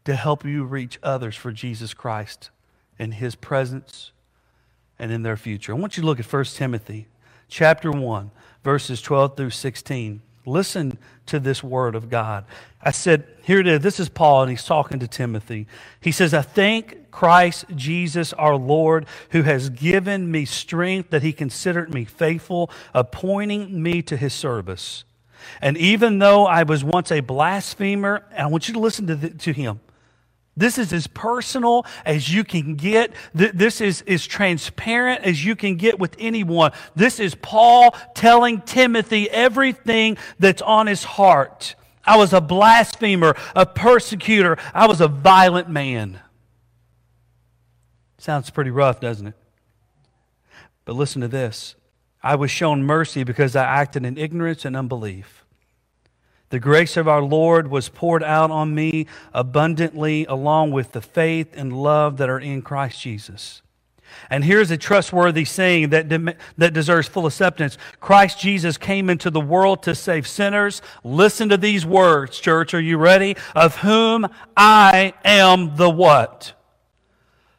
to 0.05 0.15
help 0.15 0.45
you 0.45 0.65
reach 0.65 0.99
others 1.03 1.37
for 1.37 1.53
Jesus 1.53 1.95
Christ 1.95 2.51
in 2.99 3.13
His 3.13 3.35
presence 3.35 4.13
and 4.99 5.13
in 5.13 5.23
their 5.23 5.37
future. 5.37 5.73
I 5.73 5.77
want 5.77 5.97
you 5.97 6.03
to 6.03 6.07
look 6.07 6.21
at 6.21 6.33
1 6.33 6.45
Timothy 6.45 7.09
chapter 7.49 7.91
1, 7.91 8.31
verses 8.63 9.03
12 9.03 9.37
through 9.37 9.51
16. 9.51 10.23
Listen 10.47 10.99
to 11.27 11.41
this 11.41 11.63
word 11.63 11.95
of 11.95 12.09
God. 12.09 12.45
I 12.81 12.93
said, 12.93 13.27
here 13.43 13.59
it 13.59 13.67
is. 13.67 13.81
This 13.81 13.99
is 13.99 14.09
Paul, 14.09 14.43
and 14.43 14.51
he's 14.51 14.65
talking 14.65 15.01
to 15.01 15.09
Timothy. 15.09 15.67
He 16.01 16.13
says, 16.13 16.33
I 16.33 16.43
thank 16.43 17.11
Christ 17.11 17.65
Jesus 17.75 18.33
our 18.35 18.57
Lord, 18.57 19.07
who 19.31 19.43
has 19.43 19.71
given 19.71 20.31
me 20.31 20.45
strength 20.45 21.11
that 21.11 21.23
he 21.23 21.33
considered 21.33 21.93
me 21.93 22.05
faithful, 22.05 22.71
appointing 22.95 23.83
me 23.83 24.03
to 24.03 24.17
his 24.17 24.33
service. 24.33 25.05
And 25.61 25.77
even 25.77 26.19
though 26.19 26.47
I 26.47 26.63
was 26.63 26.85
once 26.85 27.11
a 27.11 27.21
blasphemer, 27.21 28.25
I 28.37 28.47
want 28.47 28.69
you 28.69 28.75
to 28.75 28.81
listen 28.81 29.07
to, 29.09 29.17
the, 29.17 29.31
to 29.31 29.53
him. 29.53 29.81
This 30.57 30.79
is 30.79 30.93
as 30.93 31.07
personal 31.07 31.85
as 32.07 32.33
you 32.33 32.43
can 32.43 32.77
get. 32.77 33.13
This 33.35 33.81
is 33.81 34.03
as 34.07 34.27
transparent 34.27 35.23
as 35.23 35.45
you 35.45 35.55
can 35.55 35.77
get 35.77 35.99
with 35.99 36.17
anyone. 36.19 36.73
This 36.95 37.21
is 37.21 37.35
Paul 37.35 37.95
telling 38.15 38.63
Timothy 38.63 39.29
everything 39.29 40.17
that's 40.39 40.63
on 40.63 40.87
his 40.87 41.05
heart. 41.05 41.75
I 42.07 42.17
was 42.17 42.33
a 42.33 42.41
blasphemer, 42.41 43.37
a 43.55 43.67
persecutor. 43.67 44.57
I 44.73 44.87
was 44.87 45.01
a 45.01 45.09
violent 45.09 45.69
man. 45.69 46.21
Sounds 48.19 48.49
pretty 48.49 48.71
rough, 48.71 49.01
doesn't 49.01 49.27
it? 49.27 49.35
But 50.85 50.95
listen 50.95 51.21
to 51.21 51.29
this 51.29 51.75
I 52.23 52.35
was 52.35 52.51
shown 52.51 52.83
mercy 52.83 53.25
because 53.25 53.55
I 53.55 53.65
acted 53.65 54.05
in 54.05 54.17
ignorance 54.17 54.65
and 54.65 54.77
unbelief. 54.77 55.46
The 56.51 56.61
grace 56.61 56.97
of 56.97 57.09
our 57.09 57.23
Lord 57.23 57.69
was 57.69 57.89
poured 57.89 58.23
out 58.23 58.51
on 58.51 58.75
me 58.75 59.07
abundantly, 59.33 60.25
along 60.27 60.71
with 60.71 60.93
the 60.93 61.01
faith 61.01 61.57
and 61.57 61.73
love 61.73 62.19
that 62.19 62.29
are 62.29 62.39
in 62.39 62.63
Christ 62.63 63.01
Jesus. 63.01 63.63
And 64.31 64.45
here's 64.45 64.71
a 64.71 64.77
trustworthy 64.77 65.45
saying 65.45 65.91
that, 65.91 66.09
de- 66.09 66.37
that 66.59 66.73
deserves 66.73 67.09
full 67.09 67.27
acceptance 67.27 67.77
Christ 68.01 68.39
Jesus 68.39 68.77
came 68.77 69.11
into 69.11 69.31
the 69.31 69.41
world 69.41 69.83
to 69.85 69.95
save 69.95 70.27
sinners. 70.27 70.83
Listen 71.05 71.49
to 71.49 71.57
these 71.57 71.85
words, 71.85 72.39
church. 72.39 72.75
Are 72.75 72.81
you 72.81 72.99
ready? 72.99 73.37
Of 73.55 73.77
whom 73.79 74.29
I 74.57 75.15
am 75.25 75.77
the 75.77 75.91
what? 75.91 76.55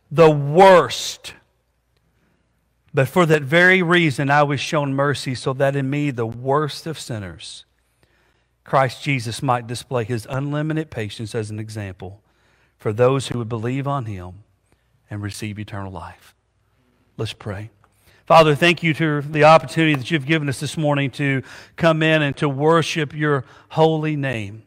The 0.10 0.32
worst. 0.32 1.34
But 2.94 3.08
for 3.08 3.25
that 3.25 3.44
very 3.44 3.84
reason, 3.84 4.32
I 4.32 4.44
was 4.44 4.60
shown 4.60 4.94
mercy 4.94 5.36
so 5.36 5.53
that 5.53 5.75
in 5.75 5.89
me, 5.89 6.10
the 6.12 6.25
worst 6.25 6.88
of 6.88 6.98
sinners, 6.98 7.65
Christ 8.67 9.01
Jesus 9.01 9.41
might 9.41 9.65
display 9.65 10.03
his 10.03 10.27
unlimited 10.29 10.91
patience 10.91 11.33
as 11.33 11.50
an 11.50 11.57
example 11.57 12.21
for 12.77 12.91
those 12.91 13.29
who 13.29 13.39
would 13.39 13.47
believe 13.47 13.88
on 13.88 14.05
him 14.05 14.43
and 15.09 15.24
receive 15.24 15.57
eternal 15.57 15.91
life. 15.91 16.36
Let's 17.15 17.31
pray. 17.31 17.69
Father, 18.25 18.55
thank 18.55 18.83
you 18.83 18.93
for 18.93 19.24
the 19.25 19.45
opportunity 19.45 19.95
that 19.95 20.12
you've 20.12 20.25
given 20.25 20.50
us 20.50 20.59
this 20.59 20.75
morning 20.75 21.09
to 21.12 21.43
come 21.77 22.03
in 22.03 22.21
and 22.21 22.36
to 22.36 22.50
worship 22.50 23.15
your 23.15 23.45
holy 23.69 24.17
name. 24.17 24.66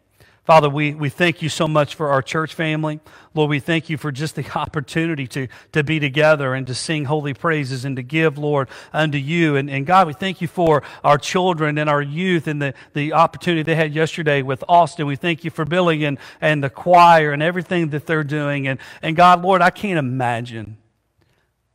Father, 0.51 0.69
we, 0.69 0.95
we 0.95 1.11
thank 1.11 1.43
you 1.43 1.49
so 1.49 1.69
much 1.69 1.95
for 1.95 2.09
our 2.09 2.23
church 2.23 2.55
family. 2.55 2.99
Lord, 3.35 3.51
we 3.51 3.61
thank 3.61 3.89
you 3.89 3.97
for 3.97 4.11
just 4.11 4.35
the 4.35 4.45
opportunity 4.59 5.29
to, 5.29 5.47
to 5.71 5.85
be 5.85 6.01
together 6.01 6.55
and 6.55 6.67
to 6.67 6.75
sing 6.75 7.05
holy 7.05 7.35
praises 7.35 7.85
and 7.85 7.95
to 7.95 8.03
give, 8.03 8.37
Lord, 8.37 8.69
unto 8.93 9.17
you. 9.17 9.55
And, 9.55 9.71
and 9.71 9.87
God, 9.87 10.09
we 10.09 10.13
thank 10.13 10.41
you 10.41 10.49
for 10.49 10.83
our 11.05 11.19
children 11.19 11.79
and 11.79 11.89
our 11.89 12.03
youth 12.03 12.49
and 12.49 12.61
the, 12.61 12.75
the 12.95 13.13
opportunity 13.13 13.63
they 13.63 13.77
had 13.77 13.95
yesterday 13.95 14.43
with 14.43 14.65
Austin. 14.69 15.07
We 15.07 15.15
thank 15.15 15.45
you 15.45 15.53
for 15.53 15.65
Billy 15.65 16.05
and, 16.05 16.19
and 16.41 16.65
the 16.65 16.69
choir 16.69 17.31
and 17.31 17.45
everything 17.45 17.91
that 17.91 18.07
they're 18.07 18.25
doing. 18.25 18.67
And, 18.67 18.81
and 19.03 19.15
God, 19.15 19.43
Lord, 19.43 19.63
I 19.63 19.71
can't 19.71 20.01
imagine 20.01 20.79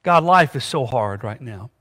God, 0.04 0.26
life 0.26 0.54
is 0.54 0.66
so 0.66 0.86
hard 0.86 1.24
right 1.24 1.40
now. 1.40 1.72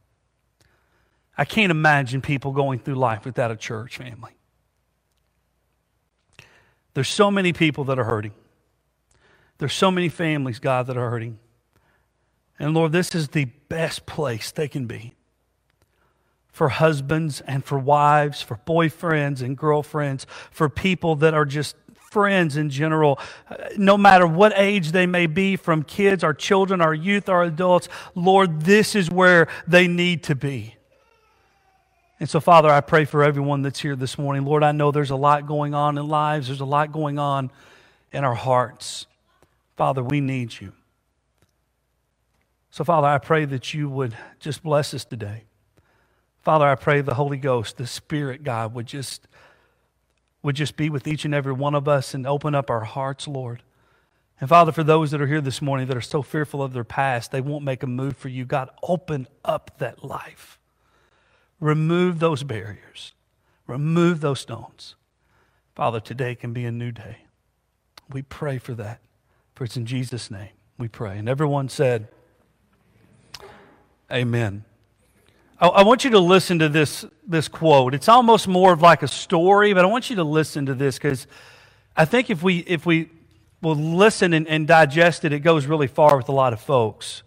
I 1.36 1.44
can't 1.44 1.72
imagine 1.72 2.20
people 2.20 2.52
going 2.52 2.78
through 2.78 2.94
life 2.94 3.24
without 3.24 3.50
a 3.50 3.56
church 3.56 3.96
family. 3.96 4.33
There's 6.94 7.08
so 7.08 7.30
many 7.30 7.52
people 7.52 7.84
that 7.84 7.98
are 7.98 8.04
hurting. 8.04 8.32
There's 9.58 9.74
so 9.74 9.90
many 9.90 10.08
families, 10.08 10.58
God, 10.58 10.86
that 10.86 10.96
are 10.96 11.10
hurting. 11.10 11.38
And 12.58 12.74
Lord, 12.74 12.92
this 12.92 13.14
is 13.14 13.28
the 13.28 13.46
best 13.68 14.06
place 14.06 14.50
they 14.50 14.68
can 14.68 14.86
be 14.86 15.14
for 16.48 16.68
husbands 16.68 17.40
and 17.40 17.64
for 17.64 17.78
wives, 17.78 18.40
for 18.40 18.60
boyfriends 18.64 19.42
and 19.42 19.58
girlfriends, 19.58 20.24
for 20.52 20.68
people 20.68 21.16
that 21.16 21.34
are 21.34 21.44
just 21.44 21.74
friends 22.12 22.56
in 22.56 22.70
general, 22.70 23.18
no 23.76 23.98
matter 23.98 24.24
what 24.24 24.52
age 24.54 24.92
they 24.92 25.04
may 25.04 25.26
be, 25.26 25.56
from 25.56 25.82
kids, 25.82 26.22
our 26.22 26.32
children, 26.32 26.80
our 26.80 26.94
youth, 26.94 27.28
our 27.28 27.42
adults, 27.42 27.88
Lord, 28.14 28.60
this 28.60 28.94
is 28.94 29.10
where 29.10 29.48
they 29.66 29.88
need 29.88 30.22
to 30.24 30.36
be. 30.36 30.73
And 32.24 32.30
so, 32.30 32.40
Father, 32.40 32.70
I 32.70 32.80
pray 32.80 33.04
for 33.04 33.22
everyone 33.22 33.60
that's 33.60 33.80
here 33.80 33.94
this 33.94 34.16
morning. 34.16 34.46
Lord, 34.46 34.62
I 34.62 34.72
know 34.72 34.90
there's 34.90 35.10
a 35.10 35.14
lot 35.14 35.46
going 35.46 35.74
on 35.74 35.98
in 35.98 36.08
lives, 36.08 36.46
there's 36.46 36.62
a 36.62 36.64
lot 36.64 36.90
going 36.90 37.18
on 37.18 37.50
in 38.12 38.24
our 38.24 38.34
hearts. 38.34 39.06
Father, 39.76 40.02
we 40.02 40.22
need 40.22 40.58
you. 40.58 40.72
So, 42.70 42.82
Father, 42.82 43.08
I 43.08 43.18
pray 43.18 43.44
that 43.44 43.74
you 43.74 43.90
would 43.90 44.16
just 44.40 44.62
bless 44.62 44.94
us 44.94 45.04
today. 45.04 45.44
Father, 46.40 46.64
I 46.64 46.76
pray 46.76 47.02
the 47.02 47.12
Holy 47.12 47.36
Ghost, 47.36 47.76
the 47.76 47.86
Spirit, 47.86 48.42
God, 48.42 48.72
would 48.72 48.86
just 48.86 49.28
would 50.42 50.56
just 50.56 50.78
be 50.78 50.88
with 50.88 51.06
each 51.06 51.26
and 51.26 51.34
every 51.34 51.52
one 51.52 51.74
of 51.74 51.86
us 51.86 52.14
and 52.14 52.26
open 52.26 52.54
up 52.54 52.70
our 52.70 52.84
hearts, 52.84 53.28
Lord. 53.28 53.62
And 54.40 54.48
Father, 54.48 54.72
for 54.72 54.82
those 54.82 55.10
that 55.10 55.20
are 55.20 55.26
here 55.26 55.42
this 55.42 55.60
morning 55.60 55.88
that 55.88 55.96
are 55.98 56.00
so 56.00 56.22
fearful 56.22 56.62
of 56.62 56.72
their 56.72 56.84
past, 56.84 57.32
they 57.32 57.42
won't 57.42 57.64
make 57.66 57.82
a 57.82 57.86
move 57.86 58.16
for 58.16 58.30
you. 58.30 58.46
God, 58.46 58.70
open 58.82 59.28
up 59.44 59.72
that 59.76 60.02
life. 60.02 60.58
Remove 61.64 62.18
those 62.18 62.42
barriers. 62.42 63.14
Remove 63.66 64.20
those 64.20 64.38
stones. 64.38 64.96
Father, 65.74 65.98
today 65.98 66.34
can 66.34 66.52
be 66.52 66.66
a 66.66 66.70
new 66.70 66.92
day. 66.92 67.20
We 68.12 68.20
pray 68.20 68.58
for 68.58 68.74
that. 68.74 69.00
For 69.54 69.64
it's 69.64 69.74
in 69.74 69.86
Jesus' 69.86 70.30
name 70.30 70.50
we 70.76 70.88
pray. 70.88 71.16
And 71.16 71.26
everyone 71.26 71.70
said, 71.70 72.08
Amen. 74.12 74.66
I, 75.58 75.68
I 75.68 75.82
want 75.84 76.04
you 76.04 76.10
to 76.10 76.18
listen 76.18 76.58
to 76.58 76.68
this, 76.68 77.06
this 77.26 77.48
quote. 77.48 77.94
It's 77.94 78.10
almost 78.10 78.46
more 78.46 78.74
of 78.74 78.82
like 78.82 79.02
a 79.02 79.08
story, 79.08 79.72
but 79.72 79.86
I 79.86 79.88
want 79.88 80.10
you 80.10 80.16
to 80.16 80.24
listen 80.24 80.66
to 80.66 80.74
this 80.74 80.96
because 80.98 81.26
I 81.96 82.04
think 82.04 82.28
if 82.28 82.42
we, 82.42 82.58
if 82.58 82.84
we 82.84 83.08
will 83.62 83.74
listen 83.74 84.34
and, 84.34 84.46
and 84.48 84.68
digest 84.68 85.24
it, 85.24 85.32
it 85.32 85.40
goes 85.40 85.64
really 85.64 85.86
far 85.86 86.18
with 86.18 86.28
a 86.28 86.32
lot 86.32 86.52
of 86.52 86.60
folks. 86.60 87.22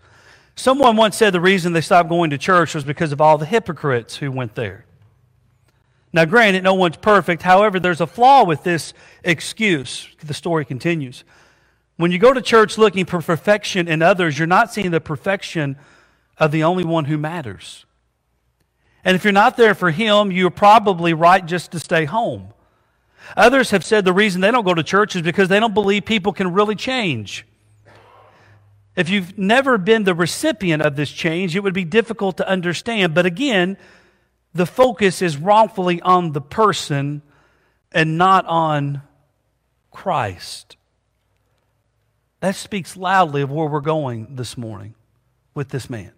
Someone 0.58 0.98
once 0.98 1.16
said 1.16 1.34
the 1.34 1.40
reason 1.40 1.74
they 1.74 1.82
stopped 1.82 2.10
going 2.10 2.32
to 2.32 2.38
church 2.38 2.74
was 2.74 2.84
because 2.84 3.12
of 3.12 3.22
all 3.22 3.38
the 3.38 3.46
hypocrites 3.46 4.18
who 4.18 4.32
went 4.32 4.56
there. 4.56 4.86
Now, 6.12 6.26
granted, 6.26 6.64
no 6.64 6.74
one's 6.74 6.98
perfect. 6.98 7.44
However, 7.44 7.80
there's 7.80 8.02
a 8.02 8.08
flaw 8.08 8.44
with 8.44 8.64
this 8.64 8.94
excuse. 9.24 10.08
The 10.24 10.34
story 10.34 10.66
continues. 10.66 11.24
When 11.98 12.12
you 12.12 12.18
go 12.18 12.34
to 12.34 12.42
church 12.42 12.78
looking 12.78 13.06
for 13.06 13.22
perfection 13.22 13.88
in 13.88 14.02
others, 14.02 14.40
you're 14.40 14.48
not 14.48 14.74
seeing 14.74 14.90
the 14.90 15.00
perfection 15.00 15.78
of 16.40 16.52
the 16.52 16.64
only 16.64 16.84
one 16.84 17.06
who 17.06 17.20
matters. 17.20 17.86
And 19.06 19.16
if 19.16 19.24
you're 19.24 19.34
not 19.34 19.58
there 19.58 19.76
for 19.76 19.92
Him, 19.92 20.32
you're 20.32 20.50
probably 20.50 21.14
right 21.14 21.46
just 21.46 21.72
to 21.74 21.80
stay 21.80 22.06
home. 22.06 22.52
Others 23.36 23.70
have 23.70 23.86
said 23.86 24.06
the 24.06 24.14
reason 24.14 24.42
they 24.42 24.52
don't 24.52 24.66
go 24.66 24.74
to 24.74 24.84
church 24.84 25.16
is 25.16 25.22
because 25.22 25.50
they 25.50 25.60
don't 25.60 25.76
believe 25.76 26.06
people 26.06 26.34
can 26.34 26.52
really 26.52 26.76
change. 26.76 27.46
If 28.98 29.10
you've 29.10 29.38
never 29.38 29.78
been 29.78 30.06
the 30.06 30.16
recipient 30.16 30.82
of 30.82 30.96
this 30.96 31.12
change, 31.12 31.56
it 31.56 31.60
would 31.60 31.74
be 31.76 31.86
difficult 31.86 32.38
to 32.38 32.50
understand. 32.50 33.14
But 33.14 33.28
again, 33.28 33.78
the 34.56 34.66
focus 34.66 35.22
is 35.22 35.38
wrongfully 35.38 36.02
on 36.02 36.32
the 36.32 36.42
person 36.42 37.22
and 37.92 38.18
not 38.18 38.48
on 38.48 39.04
Christ. 39.92 40.78
That 42.40 42.56
speaks 42.56 42.98
loudly 42.98 43.44
of 43.44 43.52
where 43.52 43.68
we're 43.68 43.82
going 43.82 44.36
this 44.36 44.58
morning 44.58 44.96
with 45.54 45.70
this 45.70 45.92
man. 45.92 46.12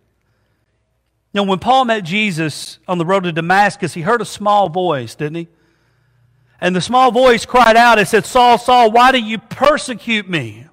Now, 1.34 1.44
when 1.44 1.60
Paul 1.60 1.84
met 1.84 2.06
Jesus 2.06 2.80
on 2.88 2.98
the 2.98 3.06
road 3.06 3.26
to 3.26 3.34
Damascus, 3.34 3.94
he 3.94 4.02
heard 4.02 4.22
a 4.22 4.26
small 4.26 4.70
voice, 4.70 5.16
didn't 5.16 5.36
he? 5.36 5.48
And 6.62 6.74
the 6.74 6.82
small 6.82 7.12
voice 7.12 7.46
cried 7.46 7.76
out 7.76 8.00
and 8.00 8.08
said, 8.08 8.26
Saul, 8.26 8.58
Saul, 8.58 8.90
why 8.90 9.12
do 9.12 9.20
you 9.20 9.38
persecute 9.38 10.30
me? 10.30 10.66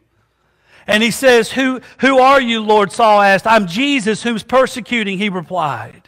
And 0.86 1.02
he 1.02 1.10
says, 1.10 1.52
Who, 1.52 1.80
who 1.98 2.18
are 2.18 2.40
you, 2.40 2.60
Lord? 2.60 2.92
Saul 2.92 3.20
asked. 3.20 3.46
I'm 3.46 3.66
Jesus 3.66 4.22
who's 4.22 4.42
persecuting, 4.42 5.18
he 5.18 5.28
replied. 5.28 6.02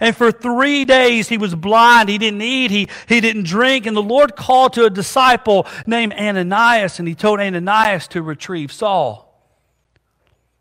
And 0.00 0.16
for 0.16 0.30
three 0.30 0.84
days 0.84 1.28
he 1.28 1.38
was 1.38 1.54
blind. 1.54 2.08
He 2.08 2.18
didn't 2.18 2.42
eat. 2.42 2.70
He, 2.70 2.88
he 3.08 3.20
didn't 3.20 3.44
drink. 3.44 3.86
And 3.86 3.96
the 3.96 4.02
Lord 4.02 4.36
called 4.36 4.72
to 4.74 4.84
a 4.84 4.90
disciple 4.90 5.66
named 5.86 6.14
Ananias, 6.14 6.98
and 6.98 7.08
he 7.08 7.14
told 7.14 7.40
Ananias 7.40 8.06
to 8.08 8.22
retrieve 8.22 8.72
Saul. 8.72 9.24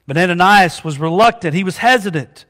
But 0.08 0.18
Ananias 0.18 0.84
was 0.84 1.00
reluctant. 1.00 1.54
He 1.54 1.64
was 1.64 1.78
hesitant. 1.78 2.46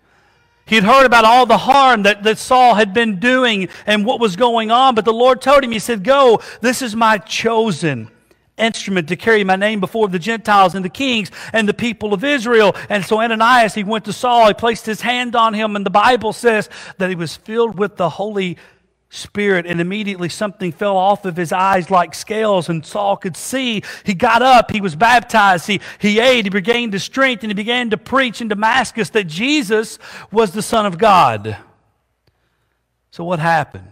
He 0.65 0.75
had 0.75 0.83
heard 0.83 1.05
about 1.05 1.23
all 1.23 1.45
the 1.45 1.57
harm 1.57 2.03
that, 2.03 2.23
that 2.23 2.37
Saul 2.37 2.75
had 2.75 2.93
been 2.93 3.19
doing 3.19 3.69
and 3.85 4.05
what 4.05 4.19
was 4.19 4.35
going 4.35 4.69
on, 4.69 4.95
but 4.95 5.05
the 5.05 5.13
Lord 5.13 5.41
told 5.41 5.63
him, 5.63 5.71
He 5.71 5.79
said, 5.79 6.03
Go, 6.03 6.41
this 6.61 6.81
is 6.81 6.95
my 6.95 7.17
chosen 7.17 8.11
instrument 8.57 9.07
to 9.09 9.15
carry 9.15 9.43
my 9.43 9.55
name 9.55 9.79
before 9.79 10.07
the 10.07 10.19
Gentiles 10.19 10.75
and 10.75 10.83
the 10.83 10.89
kings 10.89 11.31
and 11.53 11.67
the 11.67 11.73
people 11.73 12.13
of 12.13 12.23
Israel. 12.23 12.75
And 12.89 13.05
so 13.05 13.21
Ananias, 13.21 13.73
he 13.73 13.83
went 13.83 14.05
to 14.05 14.13
Saul, 14.13 14.47
he 14.47 14.53
placed 14.53 14.85
his 14.85 15.01
hand 15.01 15.35
on 15.35 15.53
him, 15.53 15.75
and 15.75 15.85
the 15.85 15.91
Bible 15.91 16.33
says 16.33 16.69
that 16.97 17.09
he 17.09 17.15
was 17.15 17.35
filled 17.35 17.77
with 17.77 17.97
the 17.97 18.09
Holy 18.09 18.57
spirit, 19.09 19.65
and 19.65 19.79
immediately 19.79 20.27
something 20.27 20.71
fell 20.71 20.97
off 20.97 21.23
of 21.25 21.37
his 21.37 21.51
eyes 21.51 21.89
like 21.89 22.13
scales, 22.13 22.67
and 22.67 22.85
Saul 22.85 23.15
could 23.15 23.37
see. 23.37 23.81
He 24.03 24.13
got 24.13 24.41
up, 24.41 24.71
he 24.71 24.81
was 24.81 24.95
baptized, 24.95 25.67
he, 25.67 25.79
he 25.99 26.19
ate, 26.19 26.45
he 26.45 26.49
regained 26.49 26.93
his 26.93 27.03
strength, 27.03 27.43
and 27.43 27.49
he 27.49 27.53
began 27.53 27.89
to 27.91 27.97
preach 27.97 28.41
in 28.41 28.49
Damascus 28.49 29.09
that 29.11 29.25
Jesus 29.27 29.97
was 30.31 30.51
the 30.51 30.61
Son 30.61 30.85
of 30.85 30.97
God. 30.97 31.57
So, 33.11 33.23
what 33.23 33.39
happened? 33.39 33.87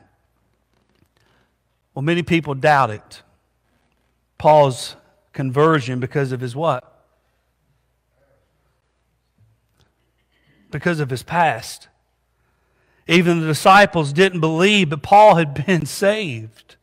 Well, 1.93 2.03
many 2.03 2.23
people 2.23 2.53
doubted 2.53 3.01
Paul's 4.45 4.95
conversion 5.33 5.99
because 5.99 6.31
of 6.31 6.39
his 6.39 6.55
what? 6.55 7.01
Because 10.69 10.99
of 10.99 11.09
his 11.09 11.23
past. 11.23 11.87
Even 13.07 13.41
the 13.41 13.47
disciples 13.47 14.13
didn't 14.13 14.41
believe, 14.41 14.91
but 14.91 15.01
Paul 15.01 15.37
had 15.37 15.65
been 15.65 15.85
saved. 15.87 16.75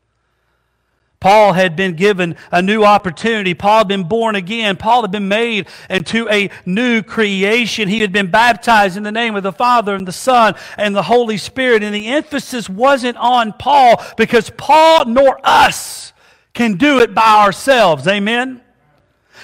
Paul 1.21 1.53
had 1.53 1.77
been 1.77 1.95
given 1.95 2.35
a 2.51 2.61
new 2.61 2.83
opportunity. 2.83 3.53
Paul 3.53 3.77
had 3.77 3.87
been 3.87 4.09
born 4.09 4.35
again. 4.35 4.75
Paul 4.75 5.03
had 5.03 5.11
been 5.11 5.29
made 5.29 5.69
into 5.89 6.27
a 6.27 6.49
new 6.65 7.01
creation. 7.01 7.87
He 7.87 8.01
had 8.01 8.11
been 8.11 8.29
baptized 8.29 8.97
in 8.97 9.03
the 9.03 9.11
name 9.13 9.37
of 9.37 9.43
the 9.43 9.53
Father 9.53 9.95
and 9.95 10.05
the 10.05 10.11
Son 10.11 10.55
and 10.77 10.93
the 10.93 11.03
Holy 11.03 11.37
Spirit. 11.37 11.81
And 11.81 11.95
the 11.95 12.07
emphasis 12.07 12.67
wasn't 12.67 13.15
on 13.15 13.53
Paul 13.53 14.03
because 14.17 14.49
Paul 14.49 15.05
nor 15.05 15.39
us 15.45 16.12
can 16.53 16.75
do 16.75 16.99
it 16.99 17.13
by 17.13 17.43
ourselves. 17.43 18.07
Amen? 18.07 18.61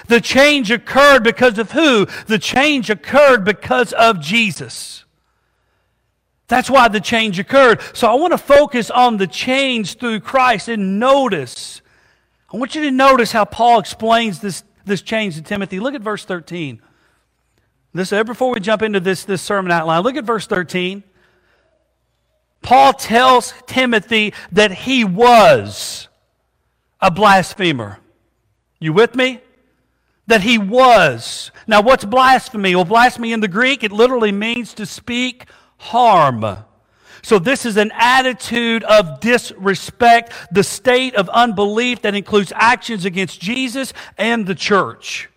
The 0.08 0.22
change 0.22 0.72
occurred 0.72 1.24
because 1.24 1.58
of 1.58 1.72
who? 1.72 2.08
The 2.28 2.40
change 2.40 2.90
occurred 2.90 3.44
because 3.44 3.94
of 3.94 4.20
Jesus. 4.20 5.06
That's 6.48 6.70
why 6.70 6.88
the 6.88 7.00
change 7.00 7.38
occurred. 7.38 7.80
So 7.94 8.10
I 8.10 8.16
want 8.16 8.34
to 8.34 8.38
focus 8.38 8.90
on 8.90 9.18
the 9.18 9.28
change 9.28 9.98
through 9.98 10.22
Christ 10.22 10.68
and 10.68 11.00
notice. 11.00 11.82
I 12.52 12.58
want 12.58 12.74
you 12.74 12.84
to 12.84 12.92
notice 12.92 13.32
how 13.32 13.46
Paul 13.46 13.80
explains 13.80 14.40
this, 14.40 14.64
this 14.86 15.04
change 15.04 15.36
to 15.36 15.44
Timothy. 15.44 15.80
Look 15.80 15.94
at 15.94 16.02
verse 16.02 16.26
13. 16.26 16.82
This 17.94 18.12
uh, 18.12 18.24
before 18.24 18.52
we 18.52 18.60
jump 18.60 18.82
into 18.82 19.00
this, 19.00 19.26
this 19.26 19.42
sermon 19.42 19.72
outline, 19.72 20.02
look 20.02 20.16
at 20.16 20.24
verse 20.24 20.48
13. 20.48 21.04
Paul 22.62 22.94
tells 22.94 23.54
Timothy 23.68 24.34
that 24.52 24.72
he 24.72 25.06
was 25.06 26.09
a 27.02 27.12
blasphemer. 27.12 28.00
You 28.80 28.94
with 28.94 29.16
me? 29.16 29.42
That 30.28 30.42
he 30.42 30.58
was. 30.58 31.52
Now, 31.68 31.82
what's 31.82 32.06
blasphemy? 32.06 32.76
Well, 32.76 32.86
blasphemy 32.86 33.34
in 33.34 33.40
the 33.40 33.48
Greek, 33.48 33.84
it 33.84 33.92
literally 33.92 34.32
means 34.32 34.74
to 34.76 34.86
speak 34.86 35.46
harm. 35.78 36.58
So, 37.22 37.40
this 37.40 37.66
is 37.66 37.78
an 37.78 37.92
attitude 37.94 38.84
of 38.84 39.20
disrespect, 39.20 40.34
the 40.52 40.64
state 40.64 41.16
of 41.16 41.30
unbelief 41.30 42.04
that 42.04 42.16
includes 42.16 42.54
actions 42.56 43.06
against 43.06 43.42
Jesus 43.42 43.92
and 44.18 44.46
the 44.46 44.56
church. 44.56 45.30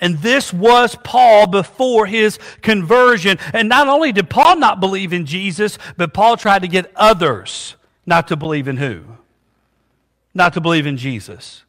And 0.00 0.18
this 0.18 0.52
was 0.52 0.96
Paul 1.02 1.46
before 1.46 2.06
his 2.06 2.38
conversion. 2.62 3.38
And 3.52 3.68
not 3.68 3.88
only 3.88 4.12
did 4.12 4.30
Paul 4.30 4.56
not 4.56 4.80
believe 4.80 5.12
in 5.12 5.26
Jesus, 5.26 5.78
but 5.96 6.14
Paul 6.14 6.36
tried 6.36 6.62
to 6.62 6.68
get 6.68 6.92
others 6.94 7.74
not 8.06 8.28
to 8.28 8.36
believe 8.36 8.68
in 8.68 8.76
who? 8.76 9.02
Not 10.34 10.54
to 10.54 10.60
believe 10.60 10.86
in 10.86 10.96
Jesus. 10.96 11.64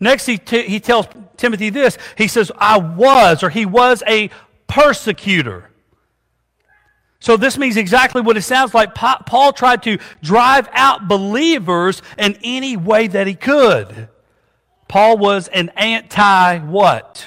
Next, 0.00 0.26
he, 0.26 0.38
t- 0.38 0.68
he 0.68 0.80
tells 0.80 1.06
Timothy 1.36 1.70
this. 1.70 1.98
He 2.16 2.28
says, 2.28 2.52
I 2.56 2.78
was, 2.78 3.42
or 3.42 3.50
he 3.50 3.66
was 3.66 4.02
a 4.06 4.30
persecutor. 4.66 5.70
So 7.20 7.36
this 7.36 7.58
means 7.58 7.76
exactly 7.76 8.22
what 8.22 8.36
it 8.36 8.42
sounds 8.42 8.74
like. 8.74 8.94
Paul 8.94 9.52
tried 9.52 9.82
to 9.82 9.98
drive 10.22 10.68
out 10.72 11.08
believers 11.08 12.00
in 12.16 12.38
any 12.44 12.76
way 12.76 13.08
that 13.08 13.26
he 13.26 13.34
could. 13.34 14.08
Paul 14.86 15.18
was 15.18 15.48
an 15.48 15.70
anti 15.76 16.58
what? 16.60 17.26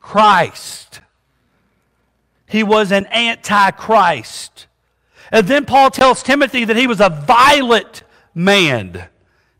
Christ. 0.00 1.00
He 2.46 2.62
was 2.62 2.92
an 2.92 3.06
anti 3.06 3.70
Christ. 3.72 4.66
And 5.30 5.46
then 5.46 5.66
Paul 5.66 5.90
tells 5.90 6.22
Timothy 6.22 6.64
that 6.64 6.76
he 6.76 6.86
was 6.86 7.00
a 7.00 7.08
violent 7.08 8.04
man. 8.34 9.08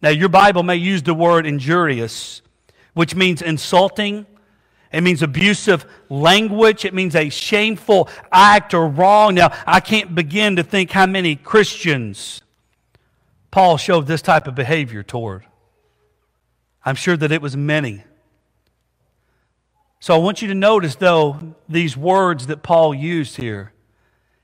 Now, 0.04 0.11
your 0.11 0.28
Bible 0.28 0.62
may 0.62 0.76
use 0.76 1.02
the 1.02 1.14
word 1.14 1.46
injurious, 1.46 2.42
which 2.92 3.16
means 3.16 3.42
insulting 3.42 4.26
it 4.94 5.02
means 5.02 5.23
abusive 5.23 5.84
language. 6.08 6.84
It 6.84 6.94
means 6.94 7.16
a 7.16 7.28
shameful 7.28 8.08
act 8.30 8.75
or 8.75 8.87
wrong. 8.87 9.34
Now, 9.34 9.50
I 9.66 9.80
can't 9.80 10.14
begin 10.14 10.54
to 10.54 10.62
think 10.62 10.92
how 10.92 11.06
many 11.06 11.34
Christians 11.34 12.42
Paul 13.50 13.76
showed 13.76 14.06
this 14.06 14.23
type 14.23 14.46
of 14.46 14.54
behavior 14.54 15.02
toward. 15.02 15.46
I'm 16.84 16.94
sure 16.94 17.16
that 17.16 17.32
it 17.32 17.42
was 17.42 17.56
many. 17.56 18.04
So 19.99 20.14
I 20.14 20.18
want 20.18 20.42
you 20.42 20.49
to 20.49 20.54
notice, 20.54 20.94
though, 20.94 21.56
these 21.68 21.96
words 21.96 22.46
that 22.46 22.62
Paul 22.62 22.94
used 22.94 23.37
here. 23.37 23.73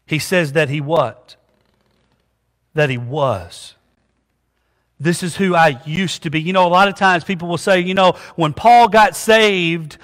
He 0.05 0.19
says 0.19 0.55
that 0.55 0.69
he 0.69 0.81
what? 0.81 1.37
That 2.75 2.91
he 2.91 2.99
was. 2.99 3.77
This 5.01 5.23
is 5.23 5.35
who 5.35 5.55
I 5.55 5.81
used 5.87 6.25
to 6.25 6.31
be. 6.31 6.43
You 6.43 6.53
know, 6.53 6.67
a 6.67 6.69
lot 6.69 6.87
of 6.87 6.95
times 6.95 7.25
people 7.25 7.49
will 7.49 7.59
say, 7.59 7.81
you 7.81 7.95
know, 7.95 8.13
when 8.37 8.53
Paul 8.53 8.89
got 8.89 9.17
saved, 9.17 9.97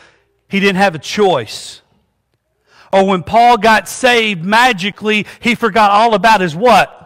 he 0.48 0.58
didn't 0.58 0.76
have 0.76 0.94
a 0.94 0.98
choice. 0.98 1.82
Or 2.92 3.06
when 3.06 3.22
Paul 3.22 3.58
got 3.58 3.88
saved, 3.88 4.42
magically, 4.42 5.26
he 5.40 5.54
forgot 5.54 5.90
all 5.90 6.14
about 6.14 6.40
his 6.40 6.56
what? 6.56 7.02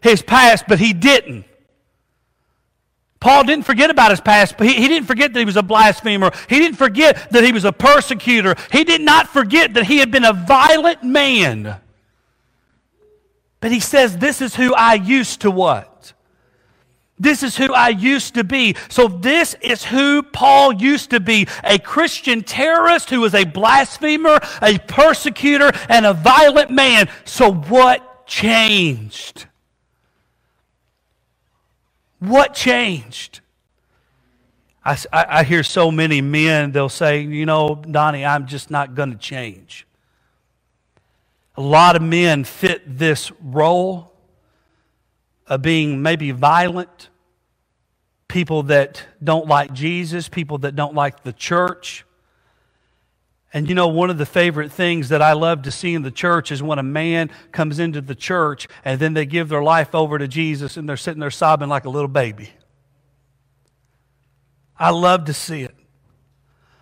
His 0.00 0.22
past, 0.22 0.64
but 0.66 0.78
he 0.78 0.94
didn't. 0.94 1.44
Paul 3.20 3.44
didn't 3.44 3.66
forget 3.66 3.90
about 3.90 4.10
his 4.10 4.20
past, 4.20 4.56
but 4.56 4.66
he, 4.66 4.74
he 4.74 4.88
didn't 4.88 5.06
forget 5.06 5.32
that 5.32 5.38
he 5.38 5.44
was 5.44 5.56
a 5.56 5.62
blasphemer. 5.62 6.32
He 6.48 6.58
didn't 6.58 6.78
forget 6.78 7.30
that 7.30 7.44
he 7.44 7.52
was 7.52 7.64
a 7.64 7.70
persecutor. 7.70 8.56
He 8.72 8.82
did 8.82 9.02
not 9.02 9.28
forget 9.28 9.74
that 9.74 9.84
he 9.84 9.98
had 9.98 10.10
been 10.10 10.24
a 10.24 10.32
violent 10.32 11.04
man. 11.04 11.76
But 13.60 13.70
he 13.70 13.78
says, 13.78 14.16
This 14.16 14.40
is 14.40 14.56
who 14.56 14.74
I 14.74 14.94
used 14.94 15.42
to 15.42 15.50
what? 15.50 16.14
This 17.18 17.42
is 17.42 17.56
who 17.56 17.72
I 17.72 17.90
used 17.90 18.34
to 18.34 18.44
be. 18.44 18.74
So, 18.88 19.06
this 19.06 19.54
is 19.60 19.84
who 19.84 20.22
Paul 20.22 20.72
used 20.72 21.10
to 21.10 21.20
be 21.20 21.46
a 21.62 21.78
Christian 21.78 22.42
terrorist 22.42 23.10
who 23.10 23.20
was 23.20 23.34
a 23.34 23.44
blasphemer, 23.44 24.40
a 24.60 24.78
persecutor, 24.78 25.70
and 25.88 26.06
a 26.06 26.14
violent 26.14 26.70
man. 26.70 27.08
So, 27.24 27.52
what 27.52 28.26
changed? 28.26 29.46
What 32.18 32.54
changed? 32.54 33.40
I, 34.84 34.96
I, 35.12 35.26
I 35.28 35.44
hear 35.44 35.62
so 35.62 35.90
many 35.90 36.20
men, 36.20 36.72
they'll 36.72 36.88
say, 36.88 37.20
you 37.20 37.46
know, 37.46 37.76
Donnie, 37.88 38.24
I'm 38.24 38.46
just 38.46 38.70
not 38.70 38.94
going 38.94 39.12
to 39.12 39.18
change. 39.18 39.86
A 41.56 41.60
lot 41.60 41.94
of 41.94 42.02
men 42.02 42.44
fit 42.44 42.98
this 42.98 43.30
role 43.40 44.11
of 45.52 45.60
being 45.60 46.00
maybe 46.00 46.30
violent, 46.30 47.10
people 48.26 48.62
that 48.62 49.04
don't 49.22 49.46
like 49.46 49.70
Jesus, 49.74 50.26
people 50.26 50.56
that 50.56 50.74
don't 50.74 50.94
like 50.94 51.24
the 51.24 51.32
church. 51.34 52.06
And 53.52 53.68
you 53.68 53.74
know, 53.74 53.88
one 53.88 54.08
of 54.08 54.16
the 54.16 54.24
favorite 54.24 54.72
things 54.72 55.10
that 55.10 55.20
I 55.20 55.34
love 55.34 55.60
to 55.64 55.70
see 55.70 55.92
in 55.92 56.00
the 56.00 56.10
church 56.10 56.50
is 56.50 56.62
when 56.62 56.78
a 56.78 56.82
man 56.82 57.30
comes 57.52 57.78
into 57.78 58.00
the 58.00 58.14
church 58.14 58.66
and 58.82 58.98
then 58.98 59.12
they 59.12 59.26
give 59.26 59.50
their 59.50 59.62
life 59.62 59.94
over 59.94 60.16
to 60.16 60.26
Jesus 60.26 60.78
and 60.78 60.88
they're 60.88 60.96
sitting 60.96 61.20
there 61.20 61.30
sobbing 61.30 61.68
like 61.68 61.84
a 61.84 61.90
little 61.90 62.08
baby. 62.08 62.48
I 64.78 64.88
love 64.88 65.26
to 65.26 65.34
see 65.34 65.64
it. 65.64 65.74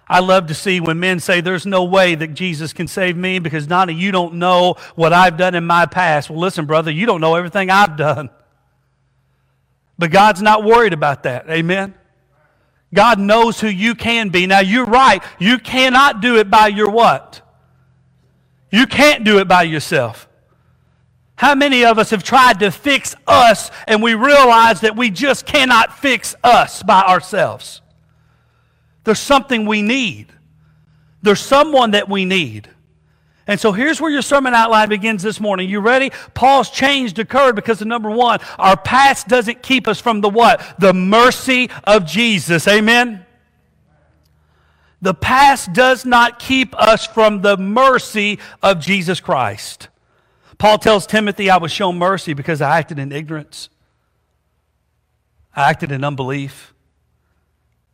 I 0.06 0.20
love 0.20 0.46
to 0.46 0.54
see 0.54 0.78
when 0.78 1.00
men 1.00 1.18
say, 1.18 1.40
There's 1.40 1.66
no 1.66 1.83
way 1.83 2.14
that 2.14 2.35
Jesus 2.35 2.72
can 2.72 2.87
save 2.87 3.16
me 3.16 3.40
because, 3.40 3.66
Donnie, 3.66 3.94
you 3.94 4.12
don't 4.12 4.35
know 4.35 4.76
what 4.94 5.12
I've 5.12 5.37
done 5.37 5.56
in 5.56 5.66
my 5.66 5.87
past. 5.87 6.30
Well, 6.30 6.38
listen, 6.38 6.66
brother, 6.66 6.92
you 6.92 7.04
don't 7.04 7.20
know 7.20 7.35
everything 7.35 7.68
I've 7.68 7.96
done. 7.96 8.30
But 10.00 10.10
God's 10.10 10.40
not 10.40 10.64
worried 10.64 10.94
about 10.94 11.24
that. 11.24 11.50
Amen. 11.50 11.92
God 12.92 13.18
knows 13.18 13.60
who 13.60 13.68
you 13.68 13.94
can 13.94 14.30
be. 14.30 14.46
Now 14.46 14.60
you're 14.60 14.86
right. 14.86 15.22
You 15.38 15.58
cannot 15.58 16.22
do 16.22 16.38
it 16.38 16.48
by 16.48 16.68
your 16.68 16.90
what? 16.90 17.42
You 18.70 18.86
can't 18.86 19.24
do 19.24 19.40
it 19.40 19.46
by 19.46 19.64
yourself. 19.64 20.26
How 21.36 21.54
many 21.54 21.84
of 21.84 21.98
us 21.98 22.08
have 22.10 22.22
tried 22.22 22.60
to 22.60 22.70
fix 22.70 23.14
us 23.26 23.70
and 23.86 24.02
we 24.02 24.14
realize 24.14 24.80
that 24.80 24.96
we 24.96 25.10
just 25.10 25.44
cannot 25.44 25.98
fix 25.98 26.34
us 26.42 26.82
by 26.82 27.02
ourselves? 27.02 27.82
There's 29.04 29.20
something 29.20 29.66
we 29.66 29.82
need. 29.82 30.32
There's 31.20 31.40
someone 31.40 31.90
that 31.90 32.08
we 32.08 32.24
need. 32.24 32.70
And 33.46 33.59
so 33.59 33.72
here's 33.72 34.00
where 34.00 34.11
your 34.11 34.22
sermon 34.22 34.55
outline 34.55 34.88
begins 34.88 35.22
this 35.22 35.40
morning. 35.40 35.68
You 35.68 35.81
ready? 35.81 36.11
Paul's 36.35 36.70
change 36.70 37.18
occurred 37.18 37.57
because 37.57 37.81
of 37.81 37.88
number 37.88 38.11
one, 38.11 38.38
our 38.59 38.76
past 38.76 39.29
doesn't 39.29 39.62
keep 39.62 39.88
us 39.88 40.00
from 40.00 40.20
the 40.20 40.29
what? 40.29 40.62
The 40.79 40.92
mercy 40.92 41.70
of 41.85 42.07
Jesus. 42.07 42.68
Amen? 42.68 43.26
The 45.03 45.14
past 45.14 45.72
does 45.72 46.05
not 46.05 46.38
keep 46.38 46.79
us 46.79 47.07
from 47.07 47.40
the 47.40 47.57
mercy 47.57 48.38
of 48.62 48.81
Jesus 48.81 49.20
Christ. 49.20 49.88
Paul 50.59 50.79
tells 50.79 51.07
Timothy, 51.07 51.48
I 51.48 51.57
was 51.57 51.72
shown 51.72 51.96
mercy 51.96 52.35
because 52.35 52.61
I 52.61 52.79
acted 52.79 52.98
in 52.98 53.11
ignorance. 53.11 53.70
I 55.57 55.70
acted 55.70 55.90
in 55.90 56.05
unbelief. 56.05 56.74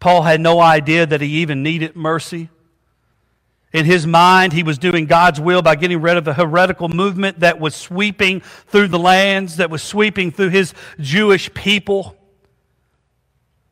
Paul 0.01 0.23
had 0.23 0.41
no 0.41 0.61
idea 0.61 1.07
that 1.07 1.21
he 1.21 1.29
even 1.29 1.63
needed 1.63 1.95
mercy. 1.95 2.49
In 3.73 3.85
his 3.85 4.07
mind, 4.07 4.53
he 4.53 4.63
was 4.63 4.79
doing 4.79 5.07
God's 5.07 5.41
will 5.41 5.61
by 5.61 5.75
getting 5.75 6.01
rid 6.01 6.17
of 6.17 6.25
the 6.25 6.35
heretical 6.35 6.89
movement 6.89 7.41
that 7.41 7.61
was 7.61 7.75
sweeping 7.75 8.41
through 8.41 8.89
the 8.89 8.99
lands, 8.99 9.57
that 9.57 9.71
was 9.71 9.83
sweeping 9.83 10.31
through 10.31 10.51
his 10.51 10.73
Jewish 11.01 11.53
people. 11.53 12.17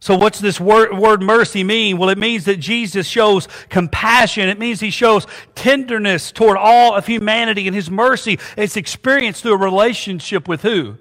So, 0.00 0.16
what's 0.16 0.38
this 0.38 0.60
word, 0.60 0.98
word 0.98 1.22
mercy 1.22 1.64
mean? 1.64 1.96
Well, 1.96 2.10
it 2.10 2.18
means 2.18 2.44
that 2.44 2.60
Jesus 2.60 3.06
shows 3.06 3.48
compassion. 3.70 4.50
It 4.50 4.58
means 4.58 4.80
he 4.80 4.90
shows 4.90 5.26
tenderness 5.54 6.30
toward 6.30 6.58
all 6.58 6.94
of 6.94 7.06
humanity, 7.06 7.66
and 7.66 7.74
his 7.74 7.90
mercy 7.90 8.38
is 8.58 8.76
experienced 8.76 9.42
through 9.42 9.54
a 9.54 9.56
relationship 9.56 10.46
with 10.46 10.60
who? 10.60 10.98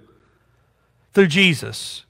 Through 1.13 1.27
Jesus. 1.27 2.02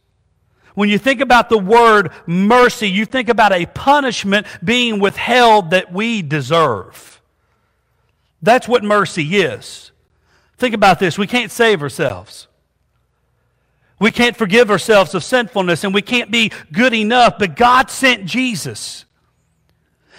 When 0.76 0.90
you 0.90 0.98
think 0.98 1.22
about 1.22 1.50
the 1.50 1.58
word 1.58 2.12
mercy, 2.26 2.90
you 2.90 3.06
think 3.06 3.30
about 3.30 3.52
a 3.52 3.66
punishment 3.66 4.48
being 4.64 5.00
withheld 5.00 5.72
that 5.72 5.94
we 5.94 6.22
deserve. 6.22 7.22
That's 8.42 8.68
what 8.68 8.84
mercy 8.84 9.38
is. 9.38 9.92
Think 10.58 10.74
about 10.74 11.00
this. 11.00 11.18
We 11.18 11.28
can't 11.28 11.52
save 11.52 11.82
ourselves. 11.82 12.48
We 14.00 14.12
can't 14.12 14.36
forgive 14.36 14.70
ourselves 14.70 15.14
of 15.14 15.24
sinfulness 15.24 15.84
and 15.84 15.94
we 15.94 16.02
can't 16.02 16.32
be 16.32 16.52
good 16.72 16.94
enough, 16.94 17.38
but 17.40 17.56
God 17.56 17.90
sent 17.90 18.26
Jesus. 18.26 19.06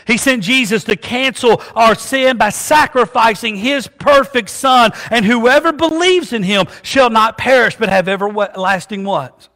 He 0.06 0.16
sent 0.16 0.42
Jesus 0.42 0.84
to 0.84 0.96
cancel 0.96 1.62
our 1.74 1.94
sin 1.94 2.36
by 2.36 2.50
sacrificing 2.50 3.56
his 3.56 3.88
perfect 3.88 4.50
son, 4.50 4.92
and 5.10 5.24
whoever 5.24 5.72
believes 5.72 6.32
in 6.32 6.42
him 6.42 6.66
shall 6.82 7.08
not 7.08 7.38
perish 7.38 7.76
but 7.76 7.88
have 7.88 8.06
everlasting 8.08 9.04
what? 9.04 9.48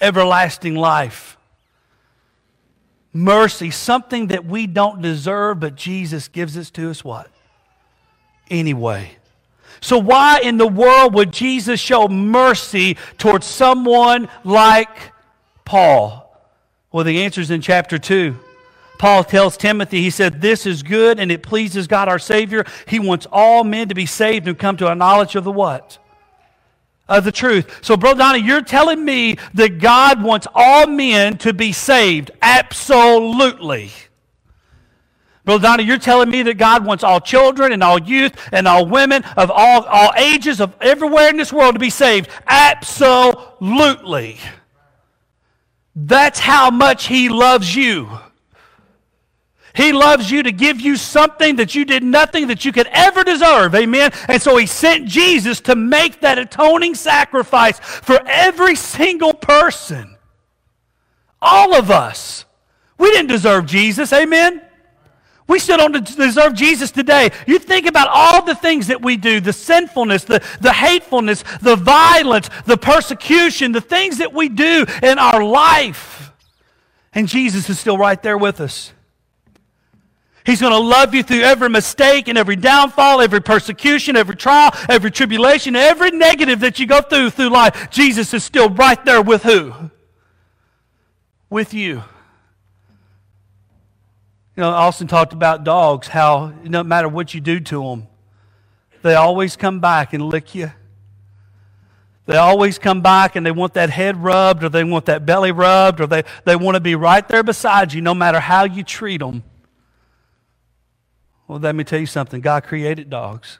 Everlasting 0.00 0.74
life. 0.74 1.36
Mercy, 3.12 3.70
something 3.70 4.26
that 4.26 4.44
we 4.44 4.66
don't 4.66 5.00
deserve, 5.00 5.60
but 5.60 5.74
Jesus 5.74 6.28
gives 6.28 6.56
us 6.56 6.70
to 6.72 6.90
us 6.90 7.02
what? 7.02 7.30
Anyway. 8.50 9.16
So, 9.80 9.98
why 9.98 10.40
in 10.40 10.58
the 10.58 10.66
world 10.66 11.14
would 11.14 11.32
Jesus 11.32 11.80
show 11.80 12.08
mercy 12.08 12.96
towards 13.18 13.46
someone 13.46 14.28
like 14.44 15.12
Paul? 15.64 16.22
Well, 16.92 17.04
the 17.04 17.22
answer 17.22 17.40
is 17.40 17.50
in 17.50 17.60
chapter 17.60 17.98
2. 17.98 18.38
Paul 18.98 19.24
tells 19.24 19.56
Timothy, 19.56 20.02
he 20.02 20.10
said, 20.10 20.40
This 20.40 20.66
is 20.66 20.82
good 20.82 21.20
and 21.20 21.30
it 21.30 21.42
pleases 21.42 21.86
God 21.86 22.08
our 22.08 22.18
Savior. 22.18 22.64
He 22.86 22.98
wants 22.98 23.26
all 23.30 23.64
men 23.64 23.88
to 23.88 23.94
be 23.94 24.06
saved 24.06 24.48
and 24.48 24.58
come 24.58 24.76
to 24.78 24.90
a 24.90 24.94
knowledge 24.94 25.36
of 25.36 25.44
the 25.44 25.52
what? 25.52 25.98
Of 27.08 27.22
the 27.22 27.30
truth. 27.30 27.84
So, 27.84 27.96
Brother 27.96 28.18
Donnie, 28.18 28.40
you're 28.40 28.62
telling 28.62 29.04
me 29.04 29.36
that 29.54 29.78
God 29.78 30.20
wants 30.20 30.48
all 30.52 30.88
men 30.88 31.38
to 31.38 31.52
be 31.52 31.70
saved. 31.70 32.32
Absolutely. 32.42 33.92
Brother 35.44 35.62
Donnie, 35.62 35.84
you're 35.84 35.98
telling 35.98 36.28
me 36.28 36.42
that 36.42 36.54
God 36.54 36.84
wants 36.84 37.04
all 37.04 37.20
children 37.20 37.70
and 37.70 37.80
all 37.80 38.00
youth 38.00 38.36
and 38.50 38.66
all 38.66 38.84
women 38.84 39.22
of 39.36 39.52
all, 39.52 39.84
all 39.84 40.10
ages 40.16 40.60
of 40.60 40.74
everywhere 40.80 41.28
in 41.28 41.36
this 41.36 41.52
world 41.52 41.76
to 41.76 41.78
be 41.78 41.90
saved. 41.90 42.28
Absolutely. 42.48 44.40
That's 45.94 46.40
how 46.40 46.72
much 46.72 47.06
He 47.06 47.28
loves 47.28 47.76
you. 47.76 48.08
He 49.76 49.92
loves 49.92 50.30
you 50.30 50.42
to 50.42 50.52
give 50.52 50.80
you 50.80 50.96
something 50.96 51.56
that 51.56 51.74
you 51.74 51.84
did 51.84 52.02
nothing 52.02 52.46
that 52.46 52.64
you 52.64 52.72
could 52.72 52.86
ever 52.86 53.22
deserve. 53.22 53.74
Amen. 53.74 54.10
And 54.26 54.40
so 54.40 54.56
he 54.56 54.66
sent 54.66 55.06
Jesus 55.06 55.60
to 55.62 55.76
make 55.76 56.22
that 56.22 56.38
atoning 56.38 56.94
sacrifice 56.94 57.78
for 57.78 58.18
every 58.26 58.74
single 58.74 59.34
person. 59.34 60.16
All 61.42 61.74
of 61.74 61.90
us. 61.90 62.46
We 62.98 63.10
didn't 63.10 63.28
deserve 63.28 63.66
Jesus. 63.66 64.12
Amen. 64.14 64.62
We 65.46 65.58
still 65.58 65.76
don't 65.76 66.04
deserve 66.16 66.54
Jesus 66.54 66.90
today. 66.90 67.30
You 67.46 67.58
think 67.58 67.86
about 67.86 68.08
all 68.08 68.44
the 68.44 68.54
things 68.54 68.88
that 68.88 69.02
we 69.02 69.16
do 69.16 69.40
the 69.40 69.52
sinfulness, 69.52 70.24
the, 70.24 70.42
the 70.60 70.72
hatefulness, 70.72 71.44
the 71.60 71.76
violence, 71.76 72.48
the 72.64 72.76
persecution, 72.76 73.72
the 73.72 73.80
things 73.80 74.18
that 74.18 74.32
we 74.32 74.48
do 74.48 74.86
in 75.02 75.18
our 75.18 75.44
life. 75.44 76.32
And 77.12 77.28
Jesus 77.28 77.68
is 77.70 77.78
still 77.78 77.98
right 77.98 78.20
there 78.22 78.38
with 78.38 78.60
us. 78.60 78.92
He's 80.46 80.60
going 80.60 80.72
to 80.72 80.78
love 80.78 81.12
you 81.12 81.24
through 81.24 81.40
every 81.40 81.68
mistake 81.68 82.28
and 82.28 82.38
every 82.38 82.54
downfall, 82.54 83.20
every 83.20 83.42
persecution, 83.42 84.16
every 84.16 84.36
trial, 84.36 84.70
every 84.88 85.10
tribulation, 85.10 85.74
every 85.74 86.12
negative 86.12 86.60
that 86.60 86.78
you 86.78 86.86
go 86.86 87.02
through 87.02 87.30
through 87.30 87.48
life. 87.48 87.90
Jesus 87.90 88.32
is 88.32 88.44
still 88.44 88.70
right 88.70 89.04
there 89.04 89.20
with 89.20 89.42
who? 89.42 89.74
With 91.50 91.74
you. 91.74 92.04
You 94.54 94.62
know, 94.62 94.70
Austin 94.70 95.08
talked 95.08 95.32
about 95.32 95.64
dogs, 95.64 96.06
how 96.06 96.54
no 96.62 96.84
matter 96.84 97.08
what 97.08 97.34
you 97.34 97.40
do 97.40 97.58
to 97.58 97.82
them, 97.82 98.06
they 99.02 99.16
always 99.16 99.56
come 99.56 99.80
back 99.80 100.12
and 100.12 100.22
lick 100.22 100.54
you. 100.54 100.70
They 102.26 102.36
always 102.36 102.78
come 102.78 103.02
back 103.02 103.34
and 103.34 103.44
they 103.44 103.50
want 103.50 103.74
that 103.74 103.90
head 103.90 104.16
rubbed 104.16 104.62
or 104.62 104.68
they 104.68 104.84
want 104.84 105.06
that 105.06 105.26
belly 105.26 105.50
rubbed 105.50 106.00
or 106.00 106.06
they, 106.06 106.22
they 106.44 106.54
want 106.54 106.76
to 106.76 106.80
be 106.80 106.94
right 106.94 107.26
there 107.26 107.42
beside 107.42 107.92
you 107.92 108.00
no 108.00 108.14
matter 108.14 108.38
how 108.38 108.64
you 108.64 108.84
treat 108.84 109.18
them. 109.18 109.42
Well, 111.48 111.58
let 111.58 111.74
me 111.74 111.84
tell 111.84 112.00
you 112.00 112.06
something 112.06 112.40
God 112.40 112.64
created 112.64 113.08
dogs. 113.08 113.58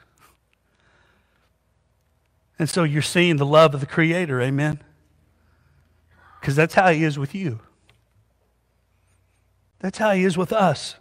And 2.59 2.69
so 2.69 2.85
you're 2.85 3.03
seeing 3.03 3.37
the 3.37 3.47
love 3.47 3.75
of 3.75 3.81
the 3.81 3.87
Creator, 3.87 4.41
amen? 4.41 4.81
Because 6.41 6.57
that's 6.57 6.75
how 6.75 6.91
He 6.91 7.05
is 7.05 7.19
with 7.19 7.35
you. 7.35 7.61
That's 9.79 9.99
how 9.99 10.13
He 10.13 10.25
is 10.25 10.39
with 10.39 10.53
us. 10.53 10.97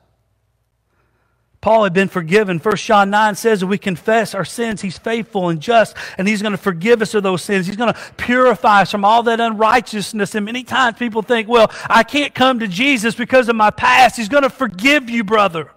Paul 1.61 1.83
had 1.83 1.93
been 1.93 2.09
forgiven. 2.09 2.59
1 2.59 2.75
John 2.75 3.09
9 3.09 3.33
says 3.33 3.61
that 3.61 3.67
we 3.67 3.79
confess 3.79 4.35
our 4.35 4.45
sins. 4.45 4.81
He's 4.81 4.99
faithful 4.99 5.49
and 5.49 5.59
just, 5.59 5.97
and 6.17 6.27
He's 6.27 6.43
going 6.43 6.51
to 6.51 6.59
forgive 6.59 7.01
us 7.01 7.15
of 7.15 7.23
those 7.23 7.41
sins. 7.41 7.65
He's 7.65 7.77
going 7.77 7.91
to 7.91 7.99
purify 8.17 8.81
us 8.81 8.91
from 8.91 9.03
all 9.03 9.23
that 9.23 9.39
unrighteousness. 9.39 10.35
And 10.35 10.45
many 10.45 10.63
times 10.63 10.99
people 10.99 11.23
think, 11.23 11.47
well, 11.47 11.71
I 11.89 12.03
can't 12.03 12.35
come 12.35 12.59
to 12.59 12.67
Jesus 12.67 13.15
because 13.15 13.49
of 13.49 13.55
my 13.55 13.71
past. 13.71 14.17
He's 14.17 14.29
going 14.29 14.43
to 14.43 14.49
forgive 14.49 15.09
you, 15.09 15.23
brother. 15.23 15.71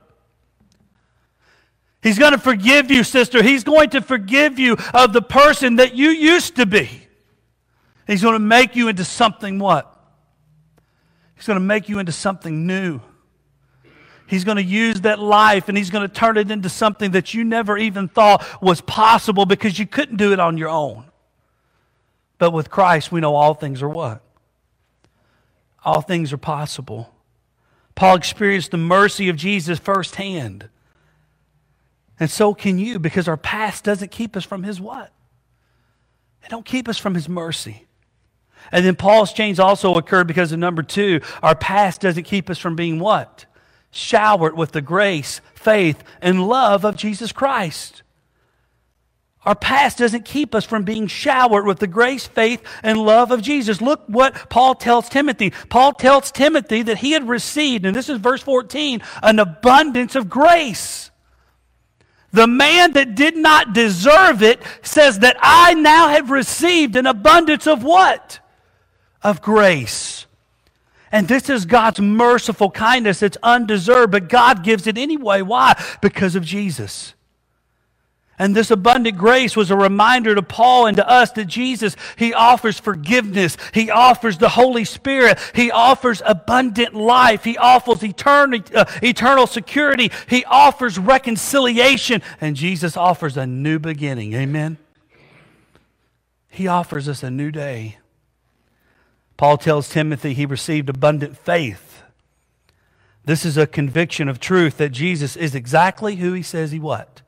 He's 2.03 2.19
going 2.19 2.33
to 2.33 2.39
forgive 2.39 2.91
you, 2.91 3.03
sister. 3.03 3.43
He's 3.43 3.65
going 3.65 3.91
to 3.91 4.01
forgive 4.01 4.59
you 4.59 4.77
of 4.95 5.13
the 5.13 5.23
person 5.23 5.77
that 5.77 5.95
you 5.95 6.11
used 6.11 6.57
to 6.57 6.67
be. 6.67 6.89
He's 8.07 8.23
going 8.23 8.35
to 8.35 8.39
make 8.39 8.77
you 8.77 8.89
into 8.89 9.05
something 9.05 9.59
what? 9.59 9.95
He's 11.35 11.47
going 11.47 11.59
to 11.59 11.65
make 11.65 11.89
you 11.89 11.99
into 11.99 12.13
something 12.13 12.67
new. 12.67 13.01
He's 14.27 14.45
going 14.45 14.57
to 14.57 14.63
use 14.63 15.01
that 15.03 15.19
life 15.19 15.69
and 15.69 15.79
he's 15.79 15.91
going 15.91 16.07
to 16.07 16.13
turn 16.13 16.37
it 16.37 16.51
into 16.51 16.69
something 16.69 17.13
that 17.13 17.33
you 17.33 17.45
never 17.45 17.79
even 17.79 18.09
thought 18.09 18.45
was 18.61 18.81
possible 18.81 19.47
because 19.47 19.79
you 19.79 19.87
couldn't 19.87 20.17
do 20.17 20.33
it 20.33 20.41
on 20.41 20.59
your 20.59 20.69
own. 20.69 21.05
But 22.39 22.53
with 22.53 22.71
Christ, 22.71 23.11
we 23.11 23.21
know 23.21 23.35
all 23.35 23.55
things 23.55 23.83
are 23.83 23.89
what? 23.89 24.23
All 25.85 26.01
things 26.01 26.33
are 26.33 26.39
possible. 26.39 27.13
Paul 27.95 28.17
experienced 28.17 28.71
the 28.71 28.77
mercy 28.77 29.29
of 29.29 29.37
Jesus 29.37 29.79
firsthand. 29.79 30.69
And 32.21 32.31
so 32.31 32.55
can 32.55 32.79
you 32.79 32.99
because 32.99 33.29
our 33.29 33.37
past 33.37 33.85
doesn't 33.85 34.11
keep 34.11 34.37
us 34.37 34.45
from 34.45 34.63
his 34.63 34.81
what? 34.81 35.13
It 36.45 36.51
don't 36.51 36.65
keep 36.65 36.89
us 36.89 36.99
from 36.99 37.15
his 37.15 37.29
mercy. 37.29 37.87
And 38.73 38.85
then 38.85 38.97
Paul's 38.97 39.33
change 39.33 39.59
also 39.59 39.95
occurred 39.95 40.27
because 40.27 40.53
of 40.53 40.59
number 40.59 40.83
two, 40.83 41.21
our 41.43 41.55
past 41.55 42.01
doesn't 42.01 42.25
keep 42.25 42.51
us 42.51 42.59
from 42.59 42.77
being 42.77 42.99
what? 42.99 43.47
Showered 43.91 44.57
with 44.57 44.73
the 44.73 44.83
grace, 44.83 45.41
faith, 45.55 46.03
and 46.21 46.47
love 46.47 46.85
of 46.85 46.97
Jesus 46.97 47.33
Christ. 47.33 48.03
Our 49.45 49.55
past 49.55 49.99
doesn't 49.99 50.25
keep 50.25 50.55
us 50.55 50.65
from 50.65 50.83
being 50.83 51.07
showered 51.07 51.65
with 51.65 51.79
the 51.79 51.87
grace, 51.87 52.27
faith, 52.27 52.63
and 52.83 52.99
love 52.99 53.31
of 53.31 53.41
Jesus. 53.41 53.81
Look 53.81 54.03
what 54.07 54.51
Paul 54.51 54.75
tells 54.75 55.09
Timothy. 55.09 55.51
Paul 55.71 55.93
tells 55.93 56.31
Timothy 56.31 56.83
that 56.83 56.99
he 56.99 57.13
had 57.13 57.27
received, 57.29 57.87
and 57.87 57.97
this 57.97 58.11
is 58.11 58.19
verse 58.19 58.43
14, 58.43 59.01
an 59.23 59.39
abundance 59.39 60.17
of 60.17 60.29
grace. 60.29 61.11
The 62.33 62.47
man 62.47 62.93
that 62.93 63.15
did 63.15 63.37
not 63.37 63.73
deserve 63.73 64.43
it 64.43 64.63
says 64.83 65.21
that 65.21 65.37
I 65.41 65.75
now 65.75 66.09
have 66.09 66.31
received 66.31 66.97
an 66.97 67.07
abundance 67.07 67.67
of 67.67 67.83
what? 67.83 68.41
Of 69.23 69.41
grace. 69.41 70.27
And 71.11 71.27
this 71.27 71.49
is 71.49 71.65
God's 71.65 72.01
merciful 72.01 72.71
kindness. 72.71 73.23
It's 73.23 73.39
undeserved, 73.43 74.13
but 74.13 74.29
God 74.29 74.63
gives 74.63 74.87
it 74.87 74.99
anyway. 74.99 75.41
Why? 75.41 75.83
Because 76.03 76.37
of 76.37 76.45
Jesus. 76.45 77.15
And 78.39 78.55
this 78.55 78.71
abundant 78.71 79.19
grace 79.19 79.57
was 79.57 79.71
a 79.71 79.77
reminder 79.77 80.35
to 80.35 80.43
Paul 80.43 80.87
and 80.87 80.97
to 80.97 81.09
us 81.09 81.33
that 81.33 81.47
Jesus, 81.47 81.97
He 82.17 82.33
offers 82.33 82.79
forgiveness. 82.79 83.57
He 83.75 83.91
offers 83.91 84.39
the 84.39 84.51
Holy 84.51 84.85
Spirit. 84.85 85.39
He 85.55 85.71
offers 85.71 86.23
abundant 86.25 86.95
life. 86.95 87.43
He 87.43 87.59
offers 87.59 88.03
eternal, 88.05 88.61
uh, 88.75 88.85
eternal 89.03 89.49
security. 89.49 90.13
He 90.29 90.45
offers 90.45 90.99
reconciliation. 90.99 92.23
And 92.41 92.55
Jesus 92.55 92.97
offers 92.97 93.37
a 93.37 93.47
new 93.47 93.81
beginning. 93.81 94.35
Amen? 94.35 94.79
He 96.49 96.69
offers 96.69 97.09
us 97.09 97.23
a 97.23 97.31
new 97.31 97.51
day. 97.51 97.99
Paul 99.37 99.59
tells 99.59 99.89
Timothy 99.89 100.35
he 100.35 100.47
received 100.47 100.89
abundant 100.89 101.37
faith. 101.37 102.03
This 103.25 103.45
is 103.45 103.57
a 103.57 103.67
conviction 103.67 104.29
of 104.29 104.41
truth 104.41 104.79
that 104.79 104.89
Jesus 104.89 105.37
is 105.37 105.55
exactly 105.55 106.17
who 106.17 106.33
He 106.33 106.43
says 106.43 106.73
He 106.73 106.79
what? 106.79 107.23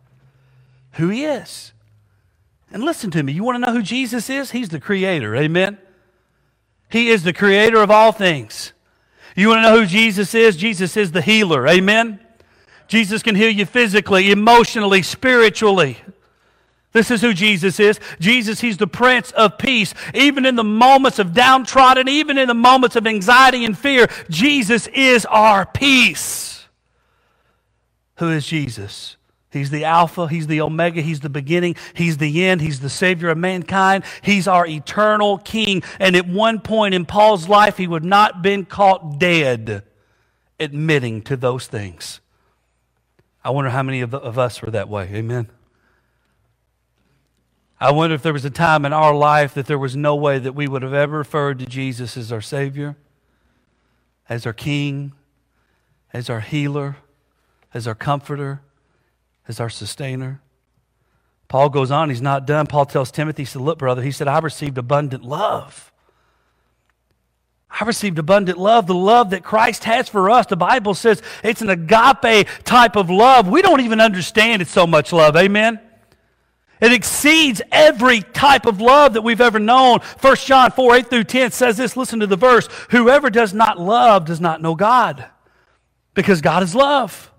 Who 0.93 1.09
he 1.09 1.25
is. 1.25 1.73
And 2.73 2.83
listen 2.83 3.11
to 3.13 3.23
me, 3.23 3.33
you 3.33 3.43
want 3.43 3.57
to 3.57 3.67
know 3.67 3.73
who 3.73 3.83
Jesus 3.83 4.31
is? 4.31 4.53
He's 4.53 4.69
the 4.69 4.81
creator. 4.81 5.35
Amen. 5.35 5.79
He 6.89 7.09
is 7.09 7.23
the 7.23 7.33
creator 7.33 7.83
of 7.83 7.91
all 7.91 8.13
things. 8.13 8.73
You 9.37 9.49
want 9.49 9.59
to 9.59 9.63
know 9.63 9.81
who 9.81 9.87
Jesus 9.87 10.35
is? 10.35 10.57
Jesus 10.57 10.97
is 10.97 11.13
the 11.13 11.23
healer. 11.23 11.67
Amen. 11.69 12.21
Jesus 12.89 13.23
can 13.23 13.37
heal 13.37 13.51
you 13.51 13.67
physically, 13.67 14.33
emotionally, 14.33 15.03
spiritually. 15.03 15.99
This 16.93 17.13
is 17.13 17.21
who 17.21 17.33
Jesus 17.33 17.79
is. 17.79 18.01
Jesus, 18.19 18.61
He's 18.61 18.77
the 18.77 18.89
Prince 18.89 19.31
of 19.33 19.59
Peace. 19.59 19.95
Even 20.13 20.45
in 20.45 20.57
the 20.57 20.65
moments 20.65 21.21
of 21.21 21.33
downtrodden, 21.33 22.09
even 22.09 22.37
in 22.37 22.49
the 22.49 22.55
moments 22.55 22.97
of 22.97 23.07
anxiety 23.07 23.65
and 23.65 23.79
fear, 23.79 24.09
Jesus 24.29 24.89
is 24.89 25.25
our 25.27 25.67
peace. 25.67 26.67
Who 28.17 28.31
is 28.31 28.45
Jesus? 28.45 29.17
He's 29.51 29.71
the 29.71 29.85
Alpha, 29.85 30.29
He's 30.29 30.47
the 30.47 30.61
Omega, 30.61 31.01
He's 31.01 31.21
the 31.21 31.29
beginning, 31.29 31.75
He's 31.95 32.19
the 32.19 32.45
end, 32.45 32.61
He's 32.61 32.81
the 32.81 32.89
Savior 32.89 33.31
of 33.31 33.39
mankind, 33.39 34.05
He's 34.23 34.47
our 34.47 34.67
eternal 34.67 35.39
King. 35.39 35.83
And 35.99 36.15
at 36.15 36.29
one 36.29 36.61
point 36.61 36.95
in 36.95 37.05
Paul's 37.05 37.49
life, 37.49 37.77
he 37.77 37.87
would 37.87 38.05
not 38.05 38.43
been 38.43 38.65
caught 38.65 39.19
dead 39.19 39.83
admitting 40.61 41.23
to 41.23 41.37
those 41.37 41.67
things. 41.67 42.21
I 43.43 43.51
wonder 43.51 43.71
how 43.71 43.83
many 43.83 44.03
of, 44.03 44.15
of 44.15 44.39
us 44.39 44.63
were 44.63 44.71
that 44.71 44.89
way. 44.89 45.11
Amen. 45.13 45.49
I 47.81 47.91
wonder 47.93 48.15
if 48.15 48.23
there 48.23 48.35
was 48.35 48.45
a 48.45 48.51
time 48.51 48.85
in 48.85 48.93
our 48.93 49.15
life 49.15 49.55
that 49.55 49.67
there 49.67 49.79
was 49.79 49.97
no 49.97 50.15
way 50.15 50.39
that 50.39 50.53
we 50.53 50.69
would 50.69 50.83
have 50.83 50.93
ever 50.93 51.17
referred 51.17 51.59
to 51.61 51.67
Jesus 51.67 52.17
as 52.17 52.31
our 52.31 52.43
Savior, 52.43 52.95
as 54.29 54.45
our 54.45 54.53
King, 54.53 55.13
as 56.13 56.29
our 56.29 56.41
healer, 56.41 56.99
as 57.73 57.89
our 57.89 57.95
comforter, 57.95 58.61
as 59.51 59.61
our 59.61 59.69
sustainer. 59.69 60.41
Paul 61.49 61.69
goes 61.69 61.91
on, 61.91 62.09
he's 62.09 62.23
not 62.23 62.47
done. 62.47 62.67
Paul 62.67 62.87
tells 62.87 63.11
Timothy, 63.11 63.43
he 63.43 63.47
said, 63.47 63.61
Look, 63.61 63.79
brother, 63.79 64.01
he 64.01 64.13
said, 64.13 64.29
I 64.29 64.39
received 64.39 64.79
abundant 64.79 65.25
love. 65.25 65.93
I 67.69 67.85
received 67.85 68.19
abundant 68.19 68.59
love, 68.59 68.87
the 68.87 68.95
love 68.95 69.31
that 69.31 69.45
Christ 69.45 69.85
has 69.85 70.09
for 70.09 70.31
us. 70.31 70.47
The 70.47 70.57
Bible 70.57 70.95
says 70.95 71.23
it's 71.45 71.63
an 71.63 71.69
agape 71.71 72.49
type 72.65 72.97
of 72.97 73.11
love. 73.11 73.49
We 73.49 73.63
don't 73.63 73.81
even 73.81 74.01
understand 74.01 74.63
it's 74.63 74.71
so 74.71 74.87
much 74.87 75.13
love. 75.13 75.37
Amen? 75.37 75.81
It 76.81 76.93
exceeds 76.93 77.61
every 77.71 78.23
type 78.23 78.67
of 78.67 78.81
love 78.81 79.13
that 79.13 79.23
we've 79.23 79.41
ever 79.41 79.59
known. 79.59 80.01
1 80.21 80.37
John 80.37 80.71
4 80.71 80.97
8 80.97 81.11
through 81.11 81.25
10 81.25 81.51
says 81.51 81.77
this 81.77 81.97
listen 81.97 82.21
to 82.21 82.27
the 82.27 82.37
verse 82.37 82.69
Whoever 82.91 83.29
does 83.29 83.53
not 83.53 83.79
love 83.79 84.25
does 84.25 84.41
not 84.41 84.63
know 84.63 84.75
God, 84.75 85.27
because 86.15 86.41
God 86.41 86.63
is 86.63 86.75
love. 86.75 87.30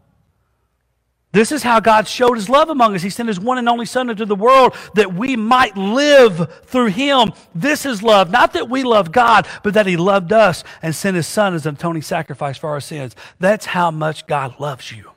This 1.34 1.52
is 1.52 1.64
how 1.64 1.80
God 1.80 2.08
showed 2.08 2.36
his 2.36 2.50
love 2.50 2.70
among 2.70 2.94
us. 2.94 3.02
He 3.02 3.10
sent 3.10 3.30
his 3.30 3.40
one 3.40 3.58
and 3.58 3.70
only 3.70 3.86
Son 3.86 4.10
into 4.10 4.26
the 4.26 4.36
world 4.36 4.76
that 4.96 5.14
we 5.14 5.38
might 5.38 5.78
live 5.78 6.62
through 6.66 6.88
him. 6.88 7.32
This 7.56 7.86
is 7.86 8.04
love. 8.04 8.30
Not 8.30 8.54
that 8.54 8.70
we 8.70 8.84
love 8.84 9.14
God, 9.14 9.48
but 9.64 9.74
that 9.74 9.88
he 9.88 9.96
loved 9.96 10.34
us 10.34 10.64
and 10.82 10.94
sent 10.94 11.16
his 11.16 11.28
Son 11.28 11.54
as 11.54 11.66
an 11.66 11.76
atoning 11.76 12.02
sacrifice 12.02 12.58
for 12.58 12.70
our 12.70 12.82
sins. 12.82 13.16
That's 13.40 13.68
how 13.68 13.92
much 13.92 14.28
God 14.28 14.60
loves 14.60 14.92
you 14.92 15.12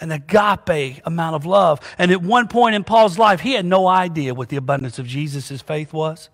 an 0.00 0.10
agape 0.12 1.00
amount 1.06 1.36
of 1.36 1.46
love. 1.46 1.80
And 1.96 2.10
at 2.10 2.20
one 2.20 2.48
point 2.48 2.74
in 2.74 2.84
Paul's 2.84 3.18
life, 3.18 3.40
he 3.40 3.52
had 3.52 3.64
no 3.64 3.86
idea 3.86 4.34
what 4.34 4.50
the 4.50 4.56
abundance 4.56 4.98
of 4.98 5.06
Jesus' 5.06 5.62
faith 5.62 5.92
was. 5.92 6.28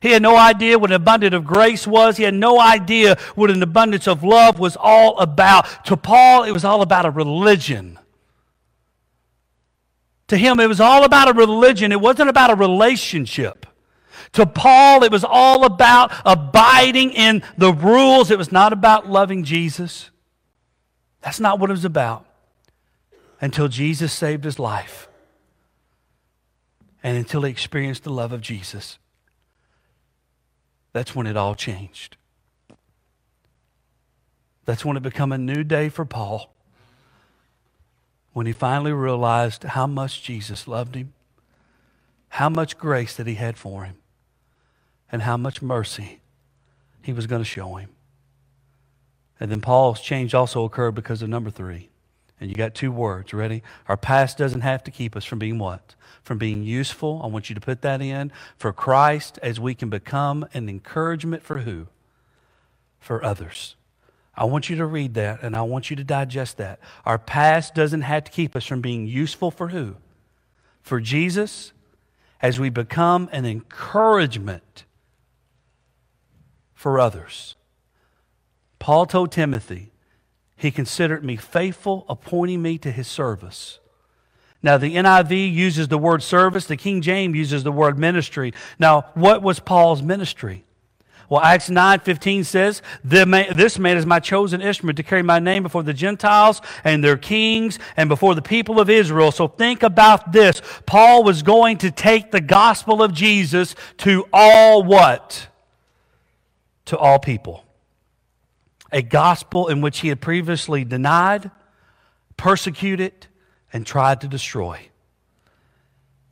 He 0.00 0.10
had 0.10 0.22
no 0.22 0.36
idea 0.36 0.78
what 0.78 0.90
an 0.90 0.96
abundance 0.96 1.34
of 1.34 1.44
grace 1.44 1.86
was. 1.86 2.16
He 2.16 2.22
had 2.22 2.34
no 2.34 2.60
idea 2.60 3.18
what 3.34 3.50
an 3.50 3.62
abundance 3.62 4.06
of 4.06 4.22
love 4.22 4.58
was 4.58 4.76
all 4.78 5.18
about. 5.18 5.86
To 5.86 5.96
Paul, 5.96 6.44
it 6.44 6.52
was 6.52 6.64
all 6.64 6.82
about 6.82 7.04
a 7.04 7.10
religion. 7.10 7.98
To 10.28 10.36
him, 10.36 10.60
it 10.60 10.68
was 10.68 10.80
all 10.80 11.04
about 11.04 11.28
a 11.28 11.32
religion. 11.32 11.90
It 11.90 12.00
wasn't 12.00 12.28
about 12.28 12.50
a 12.50 12.54
relationship. 12.54 13.66
To 14.32 14.46
Paul, 14.46 15.02
it 15.02 15.10
was 15.10 15.24
all 15.24 15.64
about 15.64 16.12
abiding 16.24 17.12
in 17.12 17.42
the 17.56 17.72
rules. 17.72 18.30
It 18.30 18.38
was 18.38 18.52
not 18.52 18.72
about 18.72 19.08
loving 19.08 19.42
Jesus. 19.42 20.10
That's 21.22 21.40
not 21.40 21.58
what 21.58 21.70
it 21.70 21.72
was 21.72 21.84
about 21.84 22.26
until 23.40 23.68
Jesus 23.68 24.12
saved 24.12 24.44
his 24.44 24.58
life 24.58 25.08
and 27.02 27.16
until 27.16 27.42
he 27.42 27.50
experienced 27.50 28.04
the 28.04 28.12
love 28.12 28.32
of 28.32 28.40
Jesus. 28.40 28.98
That's 30.98 31.14
when 31.14 31.28
it 31.28 31.36
all 31.36 31.54
changed. 31.54 32.16
That's 34.64 34.84
when 34.84 34.96
it 34.96 35.02
became 35.04 35.30
a 35.30 35.38
new 35.38 35.62
day 35.62 35.90
for 35.90 36.04
Paul. 36.04 36.52
When 38.32 38.46
he 38.46 38.52
finally 38.52 38.90
realized 38.90 39.62
how 39.62 39.86
much 39.86 40.24
Jesus 40.24 40.66
loved 40.66 40.96
him, 40.96 41.12
how 42.30 42.48
much 42.48 42.78
grace 42.78 43.14
that 43.14 43.28
he 43.28 43.36
had 43.36 43.56
for 43.56 43.84
him, 43.84 43.94
and 45.12 45.22
how 45.22 45.36
much 45.36 45.62
mercy 45.62 46.18
he 47.00 47.12
was 47.12 47.28
going 47.28 47.42
to 47.42 47.48
show 47.48 47.76
him. 47.76 47.90
And 49.38 49.52
then 49.52 49.60
Paul's 49.60 50.00
change 50.00 50.34
also 50.34 50.64
occurred 50.64 50.96
because 50.96 51.22
of 51.22 51.28
number 51.28 51.50
three. 51.50 51.90
And 52.40 52.50
you 52.50 52.56
got 52.56 52.74
two 52.74 52.90
words. 52.90 53.32
Ready? 53.32 53.62
Our 53.86 53.96
past 53.96 54.36
doesn't 54.36 54.62
have 54.62 54.82
to 54.82 54.90
keep 54.90 55.14
us 55.14 55.24
from 55.24 55.38
being 55.38 55.60
what? 55.60 55.94
From 56.28 56.36
being 56.36 56.62
useful. 56.62 57.22
I 57.24 57.26
want 57.26 57.48
you 57.48 57.54
to 57.54 57.60
put 57.60 57.80
that 57.80 58.02
in. 58.02 58.30
For 58.58 58.70
Christ, 58.70 59.38
as 59.42 59.58
we 59.58 59.74
can 59.74 59.88
become 59.88 60.46
an 60.52 60.68
encouragement 60.68 61.42
for 61.42 61.60
who? 61.60 61.86
For 63.00 63.24
others. 63.24 63.76
I 64.34 64.44
want 64.44 64.68
you 64.68 64.76
to 64.76 64.84
read 64.84 65.14
that 65.14 65.42
and 65.42 65.56
I 65.56 65.62
want 65.62 65.88
you 65.88 65.96
to 65.96 66.04
digest 66.04 66.58
that. 66.58 66.80
Our 67.06 67.18
past 67.18 67.74
doesn't 67.74 68.02
have 68.02 68.24
to 68.24 68.30
keep 68.30 68.54
us 68.54 68.66
from 68.66 68.82
being 68.82 69.06
useful 69.06 69.50
for 69.50 69.68
who? 69.68 69.96
For 70.82 71.00
Jesus, 71.00 71.72
as 72.42 72.60
we 72.60 72.68
become 72.68 73.30
an 73.32 73.46
encouragement 73.46 74.84
for 76.74 77.00
others. 77.00 77.56
Paul 78.78 79.06
told 79.06 79.32
Timothy, 79.32 79.92
he 80.56 80.70
considered 80.70 81.24
me 81.24 81.36
faithful, 81.36 82.04
appointing 82.06 82.60
me 82.60 82.76
to 82.76 82.92
his 82.92 83.08
service. 83.08 83.78
Now, 84.62 84.76
the 84.76 84.96
NIV 84.96 85.52
uses 85.52 85.88
the 85.88 85.98
word 85.98 86.22
service, 86.22 86.66
the 86.66 86.76
King 86.76 87.00
James 87.00 87.36
uses 87.36 87.62
the 87.62 87.72
word 87.72 87.98
ministry. 87.98 88.52
Now, 88.78 89.06
what 89.14 89.42
was 89.42 89.60
Paul's 89.60 90.02
ministry? 90.02 90.64
Well, 91.28 91.42
Acts 91.42 91.68
9 91.68 92.00
15 92.00 92.44
says, 92.44 92.82
This 93.04 93.78
man 93.78 93.96
is 93.96 94.06
my 94.06 94.18
chosen 94.18 94.62
instrument 94.62 94.96
to 94.96 95.02
carry 95.02 95.22
my 95.22 95.38
name 95.38 95.62
before 95.62 95.82
the 95.82 95.92
Gentiles 95.92 96.62
and 96.84 97.04
their 97.04 97.18
kings 97.18 97.78
and 97.96 98.08
before 98.08 98.34
the 98.34 98.42
people 98.42 98.80
of 98.80 98.88
Israel. 98.88 99.30
So 99.30 99.46
think 99.46 99.82
about 99.82 100.32
this. 100.32 100.62
Paul 100.86 101.22
was 101.22 101.42
going 101.42 101.78
to 101.78 101.90
take 101.90 102.30
the 102.30 102.40
gospel 102.40 103.02
of 103.02 103.12
Jesus 103.12 103.74
to 103.98 104.26
all 104.32 104.82
what? 104.82 105.48
To 106.86 106.96
all 106.96 107.18
people 107.18 107.64
a 108.90 109.02
gospel 109.02 109.68
in 109.68 109.80
which 109.80 110.00
he 110.00 110.08
had 110.08 110.20
previously 110.20 110.84
denied, 110.84 111.50
persecuted, 112.36 113.26
and 113.72 113.86
tried 113.86 114.20
to 114.22 114.28
destroy. 114.28 114.88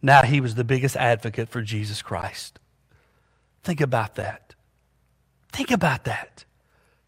Now 0.02 0.22
he 0.22 0.40
was 0.40 0.54
the 0.54 0.64
biggest 0.64 0.96
advocate 0.96 1.48
for 1.48 1.62
Jesus 1.62 2.02
Christ. 2.02 2.58
Think 3.62 3.80
about 3.80 4.14
that. 4.14 4.54
Think 5.52 5.70
about 5.70 6.04
that. 6.04 6.44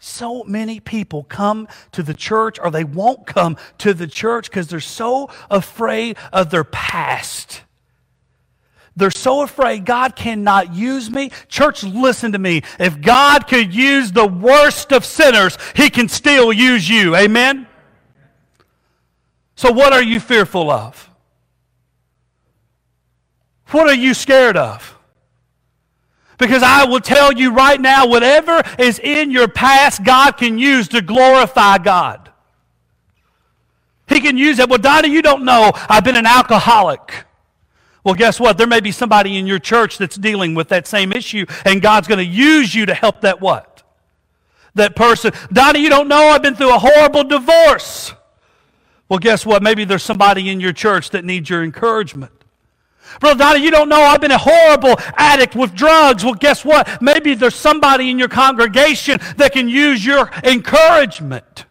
So 0.00 0.44
many 0.44 0.80
people 0.80 1.24
come 1.24 1.68
to 1.92 2.02
the 2.02 2.14
church 2.14 2.58
or 2.60 2.70
they 2.70 2.84
won't 2.84 3.26
come 3.26 3.56
to 3.78 3.92
the 3.92 4.06
church 4.06 4.48
because 4.48 4.68
they're 4.68 4.80
so 4.80 5.28
afraid 5.50 6.16
of 6.32 6.50
their 6.50 6.64
past. 6.64 7.62
They're 8.96 9.10
so 9.10 9.42
afraid 9.42 9.84
God 9.84 10.16
cannot 10.16 10.74
use 10.74 11.08
me. 11.10 11.30
Church, 11.48 11.84
listen 11.84 12.32
to 12.32 12.38
me. 12.38 12.62
If 12.80 13.00
God 13.00 13.46
could 13.46 13.72
use 13.72 14.10
the 14.10 14.26
worst 14.26 14.92
of 14.92 15.04
sinners, 15.04 15.56
He 15.76 15.88
can 15.88 16.08
still 16.08 16.52
use 16.52 16.88
you. 16.88 17.14
Amen? 17.14 17.68
So, 19.58 19.72
what 19.72 19.92
are 19.92 20.04
you 20.04 20.20
fearful 20.20 20.70
of? 20.70 21.10
What 23.70 23.88
are 23.88 23.94
you 23.94 24.14
scared 24.14 24.56
of? 24.56 24.96
Because 26.38 26.62
I 26.62 26.84
will 26.84 27.00
tell 27.00 27.32
you 27.32 27.50
right 27.50 27.80
now, 27.80 28.06
whatever 28.06 28.62
is 28.78 29.00
in 29.00 29.32
your 29.32 29.48
past, 29.48 30.04
God 30.04 30.36
can 30.36 30.60
use 30.60 30.86
to 30.88 31.02
glorify 31.02 31.78
God. 31.78 32.30
He 34.06 34.20
can 34.20 34.38
use 34.38 34.60
it. 34.60 34.68
Well, 34.68 34.78
Donnie, 34.78 35.10
you 35.10 35.22
don't 35.22 35.44
know. 35.44 35.72
I've 35.74 36.04
been 36.04 36.16
an 36.16 36.26
alcoholic. 36.26 37.24
Well, 38.04 38.14
guess 38.14 38.38
what? 38.38 38.58
There 38.58 38.68
may 38.68 38.78
be 38.78 38.92
somebody 38.92 39.38
in 39.38 39.48
your 39.48 39.58
church 39.58 39.98
that's 39.98 40.14
dealing 40.14 40.54
with 40.54 40.68
that 40.68 40.86
same 40.86 41.12
issue, 41.12 41.46
and 41.64 41.82
God's 41.82 42.06
going 42.06 42.18
to 42.18 42.24
use 42.24 42.76
you 42.76 42.86
to 42.86 42.94
help 42.94 43.22
that 43.22 43.40
what? 43.40 43.82
That 44.76 44.94
person. 44.94 45.32
Donnie, 45.52 45.80
you 45.80 45.88
don't 45.88 46.06
know 46.06 46.28
I've 46.28 46.42
been 46.42 46.54
through 46.54 46.72
a 46.72 46.78
horrible 46.78 47.24
divorce. 47.24 48.14
Well, 49.08 49.18
guess 49.18 49.46
what? 49.46 49.62
Maybe 49.62 49.84
there's 49.84 50.02
somebody 50.02 50.50
in 50.50 50.60
your 50.60 50.72
church 50.72 51.10
that 51.10 51.24
needs 51.24 51.48
your 51.48 51.62
encouragement. 51.62 52.32
Brother 53.20 53.38
Donnie, 53.38 53.64
you 53.64 53.70
don't 53.70 53.88
know 53.88 54.00
I've 54.00 54.20
been 54.20 54.30
a 54.30 54.38
horrible 54.38 54.96
addict 55.16 55.56
with 55.56 55.74
drugs. 55.74 56.24
Well, 56.24 56.34
guess 56.34 56.64
what? 56.64 57.00
Maybe 57.00 57.34
there's 57.34 57.54
somebody 57.54 58.10
in 58.10 58.18
your 58.18 58.28
congregation 58.28 59.18
that 59.36 59.52
can 59.52 59.68
use 59.68 60.04
your 60.04 60.30
encouragement. 60.44 61.64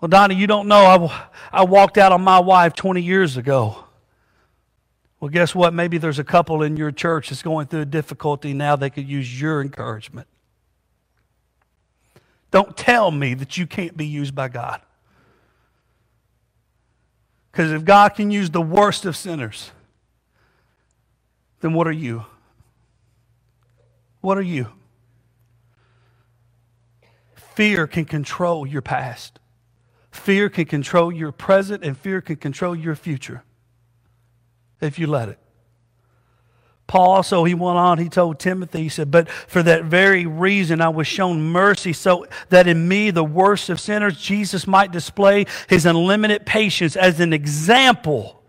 Well, 0.00 0.08
Donnie, 0.08 0.34
you 0.34 0.46
don't 0.46 0.66
know 0.66 1.10
I, 1.52 1.60
I 1.60 1.64
walked 1.64 1.98
out 1.98 2.10
on 2.10 2.22
my 2.22 2.40
wife 2.40 2.74
20 2.74 3.00
years 3.00 3.36
ago. 3.36 3.84
Well, 5.20 5.28
guess 5.28 5.54
what? 5.54 5.74
Maybe 5.74 5.98
there's 5.98 6.18
a 6.18 6.24
couple 6.24 6.62
in 6.62 6.76
your 6.76 6.90
church 6.90 7.28
that's 7.28 7.42
going 7.42 7.66
through 7.66 7.82
a 7.82 7.86
difficulty 7.86 8.54
now. 8.54 8.74
They 8.74 8.90
could 8.90 9.06
use 9.06 9.40
your 9.40 9.60
encouragement. 9.60 10.26
Don't 12.50 12.76
tell 12.76 13.10
me 13.10 13.34
that 13.34 13.56
you 13.56 13.66
can't 13.66 13.96
be 13.96 14.06
used 14.06 14.34
by 14.34 14.48
God. 14.48 14.80
Because 17.50 17.72
if 17.72 17.84
God 17.84 18.10
can 18.14 18.30
use 18.30 18.50
the 18.50 18.62
worst 18.62 19.04
of 19.04 19.16
sinners, 19.16 19.72
then 21.60 21.72
what 21.74 21.88
are 21.88 21.92
you? 21.92 22.24
What 24.20 24.38
are 24.38 24.42
you? 24.42 24.68
Fear 27.34 27.88
can 27.88 28.04
control 28.04 28.66
your 28.66 28.82
past. 28.82 29.40
Fear 30.12 30.48
can 30.48 30.66
control 30.66 31.12
your 31.12 31.32
present, 31.32 31.84
and 31.84 31.98
fear 31.98 32.20
can 32.20 32.36
control 32.36 32.76
your 32.76 32.94
future 32.94 33.42
if 34.80 34.98
you 34.98 35.08
let 35.08 35.28
it. 35.28 35.39
Paul 36.90 37.12
also, 37.12 37.44
he 37.44 37.54
went 37.54 37.78
on, 37.78 37.98
he 37.98 38.08
told 38.08 38.40
Timothy, 38.40 38.82
he 38.82 38.88
said, 38.88 39.12
But 39.12 39.28
for 39.28 39.62
that 39.62 39.84
very 39.84 40.26
reason 40.26 40.80
I 40.80 40.88
was 40.88 41.06
shown 41.06 41.40
mercy, 41.40 41.92
so 41.92 42.26
that 42.48 42.66
in 42.66 42.88
me, 42.88 43.12
the 43.12 43.22
worst 43.22 43.70
of 43.70 43.78
sinners, 43.78 44.20
Jesus 44.20 44.66
might 44.66 44.90
display 44.90 45.46
his 45.68 45.86
unlimited 45.86 46.46
patience 46.46 46.96
as 46.96 47.20
an 47.20 47.32
example 47.32 48.42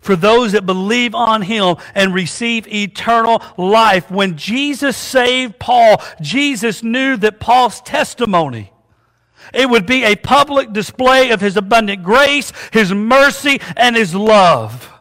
for 0.00 0.16
those 0.16 0.52
that 0.52 0.66
believe 0.66 1.14
on 1.14 1.40
him 1.40 1.76
and 1.94 2.12
receive 2.12 2.68
eternal 2.68 3.42
life. 3.56 4.10
When 4.10 4.36
Jesus 4.36 4.94
saved 4.94 5.58
Paul, 5.58 6.02
Jesus 6.20 6.82
knew 6.82 7.16
that 7.16 7.40
Paul's 7.40 7.80
testimony 7.80 8.70
it 9.54 9.70
would 9.70 9.86
be 9.86 10.04
a 10.04 10.14
public 10.14 10.74
display 10.74 11.30
of 11.30 11.40
his 11.40 11.56
abundant 11.56 12.02
grace, 12.02 12.52
his 12.70 12.92
mercy, 12.92 13.62
and 13.78 13.96
his 13.96 14.14
love. 14.14 14.99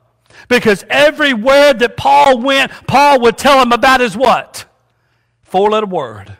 Because 0.49 0.83
everywhere 0.89 1.73
that 1.75 1.95
Paul 1.95 2.39
went, 2.39 2.71
Paul 2.87 3.21
would 3.21 3.37
tell 3.37 3.61
him 3.61 3.71
about 3.71 4.01
his 4.01 4.17
what? 4.17 4.65
Four 5.43 5.69
letter 5.69 5.85
word. 5.85 6.35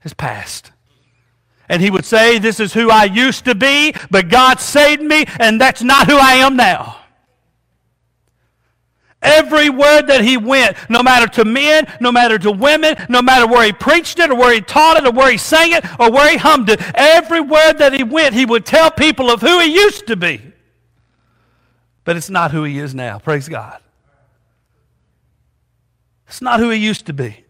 His 0.00 0.12
past. 0.12 0.72
And 1.68 1.80
he 1.80 1.90
would 1.90 2.04
say, 2.04 2.38
This 2.38 2.60
is 2.60 2.74
who 2.74 2.90
I 2.90 3.04
used 3.04 3.46
to 3.46 3.54
be, 3.54 3.94
but 4.10 4.28
God 4.28 4.60
saved 4.60 5.00
me, 5.00 5.24
and 5.38 5.60
that's 5.60 5.82
not 5.82 6.10
who 6.10 6.16
I 6.16 6.34
am 6.34 6.56
now. 6.56 6.98
Everywhere 9.22 10.02
that 10.02 10.22
he 10.24 10.36
went, 10.36 10.76
no 10.90 11.00
matter 11.00 11.28
to 11.28 11.44
men, 11.44 11.86
no 12.00 12.10
matter 12.10 12.38
to 12.38 12.50
women, 12.50 12.96
no 13.08 13.22
matter 13.22 13.46
where 13.46 13.64
he 13.64 13.72
preached 13.72 14.18
it 14.18 14.30
or 14.30 14.34
where 14.34 14.52
he 14.52 14.60
taught 14.60 14.96
it 14.96 15.06
or 15.06 15.12
where 15.12 15.30
he 15.30 15.38
sang 15.38 15.72
it 15.72 15.84
or 16.00 16.10
where 16.10 16.28
he 16.28 16.36
hummed 16.36 16.68
it, 16.68 16.80
everywhere 16.96 17.72
that 17.72 17.92
he 17.92 18.02
went, 18.02 18.34
he 18.34 18.44
would 18.44 18.66
tell 18.66 18.90
people 18.90 19.30
of 19.30 19.40
who 19.40 19.60
he 19.60 19.72
used 19.72 20.08
to 20.08 20.16
be. 20.16 20.51
But 22.04 22.16
it's 22.16 22.30
not 22.30 22.50
who 22.50 22.64
he 22.64 22.78
is 22.78 22.94
now. 22.94 23.18
Praise 23.18 23.48
God. 23.48 23.80
It's 26.26 26.42
not 26.42 26.60
who 26.60 26.70
he 26.70 26.78
used 26.78 27.06
to 27.06 27.12
be. 27.12 27.44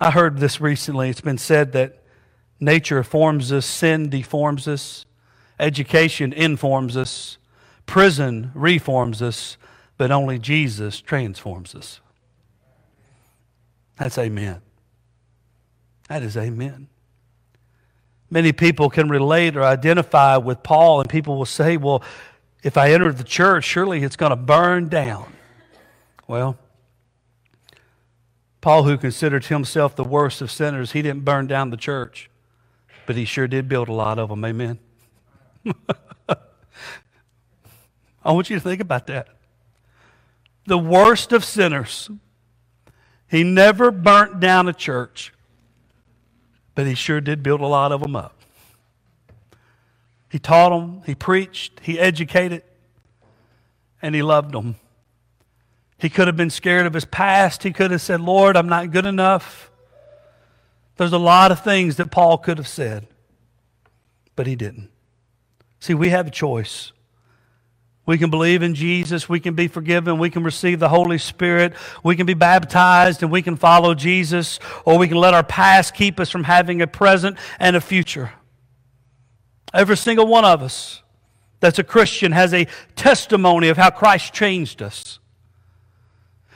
I 0.00 0.10
heard 0.10 0.38
this 0.38 0.60
recently. 0.60 1.08
It's 1.08 1.20
been 1.20 1.38
said 1.38 1.72
that 1.72 2.02
nature 2.60 3.02
forms 3.02 3.52
us, 3.52 3.66
sin 3.66 4.10
deforms 4.10 4.68
us, 4.68 5.06
education 5.58 6.32
informs 6.32 6.96
us, 6.96 7.38
prison 7.86 8.50
reforms 8.54 9.22
us, 9.22 9.56
but 9.96 10.10
only 10.10 10.38
Jesus 10.38 11.00
transforms 11.00 11.74
us. 11.74 12.00
That's 13.98 14.18
amen. 14.18 14.60
That 16.08 16.22
is 16.22 16.36
amen. 16.36 16.88
Many 18.30 18.52
people 18.52 18.90
can 18.90 19.08
relate 19.08 19.56
or 19.56 19.64
identify 19.64 20.36
with 20.36 20.62
Paul, 20.62 21.00
and 21.00 21.08
people 21.08 21.38
will 21.38 21.46
say, 21.46 21.76
well, 21.76 22.02
if 22.62 22.76
I 22.76 22.90
enter 22.92 23.12
the 23.12 23.24
church, 23.24 23.64
surely 23.64 24.02
it's 24.02 24.16
going 24.16 24.30
to 24.30 24.36
burn 24.36 24.88
down. 24.88 25.32
Well, 26.26 26.58
Paul, 28.60 28.82
who 28.84 28.98
considered 28.98 29.46
himself 29.46 29.94
the 29.94 30.04
worst 30.04 30.42
of 30.42 30.50
sinners, 30.50 30.92
he 30.92 31.02
didn't 31.02 31.24
burn 31.24 31.46
down 31.46 31.70
the 31.70 31.76
church, 31.76 32.28
but 33.06 33.16
he 33.16 33.24
sure 33.24 33.46
did 33.46 33.68
build 33.68 33.88
a 33.88 33.92
lot 33.92 34.18
of 34.18 34.28
them. 34.28 34.44
Amen. 34.44 34.78
I 38.24 38.32
want 38.32 38.50
you 38.50 38.56
to 38.56 38.60
think 38.60 38.80
about 38.80 39.06
that. 39.06 39.28
The 40.66 40.78
worst 40.78 41.32
of 41.32 41.44
sinners. 41.44 42.10
He 43.30 43.44
never 43.44 43.90
burnt 43.90 44.40
down 44.40 44.68
a 44.68 44.72
church, 44.72 45.32
but 46.74 46.86
he 46.86 46.94
sure 46.94 47.20
did 47.20 47.42
build 47.42 47.60
a 47.60 47.66
lot 47.66 47.92
of 47.92 48.00
them 48.02 48.16
up. 48.16 48.37
He 50.30 50.38
taught 50.38 50.70
them, 50.70 51.02
he 51.06 51.14
preached, 51.14 51.80
he 51.80 51.98
educated, 51.98 52.62
and 54.02 54.14
he 54.14 54.22
loved 54.22 54.52
them. 54.52 54.76
He 55.98 56.08
could 56.08 56.28
have 56.28 56.36
been 56.36 56.50
scared 56.50 56.86
of 56.86 56.94
his 56.94 57.04
past. 57.04 57.62
He 57.62 57.72
could 57.72 57.90
have 57.90 58.00
said, 58.00 58.20
Lord, 58.20 58.56
I'm 58.56 58.68
not 58.68 58.92
good 58.92 59.06
enough. 59.06 59.70
There's 60.96 61.12
a 61.12 61.18
lot 61.18 61.50
of 61.50 61.64
things 61.64 61.96
that 61.96 62.10
Paul 62.10 62.38
could 62.38 62.58
have 62.58 62.68
said, 62.68 63.06
but 64.36 64.46
he 64.46 64.54
didn't. 64.54 64.90
See, 65.80 65.94
we 65.94 66.10
have 66.10 66.28
a 66.28 66.30
choice. 66.30 66.92
We 68.04 68.16
can 68.16 68.30
believe 68.30 68.62
in 68.62 68.74
Jesus. 68.74 69.28
We 69.28 69.38
can 69.38 69.54
be 69.54 69.68
forgiven. 69.68 70.18
We 70.18 70.30
can 70.30 70.42
receive 70.42 70.80
the 70.80 70.88
Holy 70.88 71.18
Spirit. 71.18 71.74
We 72.02 72.16
can 72.16 72.26
be 72.26 72.34
baptized 72.34 73.22
and 73.22 73.30
we 73.30 73.42
can 73.42 73.56
follow 73.56 73.94
Jesus. 73.94 74.58
Or 74.84 74.96
we 74.98 75.08
can 75.08 75.18
let 75.18 75.34
our 75.34 75.44
past 75.44 75.94
keep 75.94 76.18
us 76.18 76.30
from 76.30 76.44
having 76.44 76.80
a 76.80 76.86
present 76.86 77.36
and 77.60 77.76
a 77.76 77.80
future. 77.80 78.32
Every 79.74 79.96
single 79.96 80.26
one 80.26 80.44
of 80.44 80.62
us 80.62 81.02
that's 81.60 81.78
a 81.78 81.84
Christian 81.84 82.32
has 82.32 82.54
a 82.54 82.66
testimony 82.96 83.68
of 83.68 83.76
how 83.76 83.90
Christ 83.90 84.32
changed 84.32 84.82
us. 84.82 85.18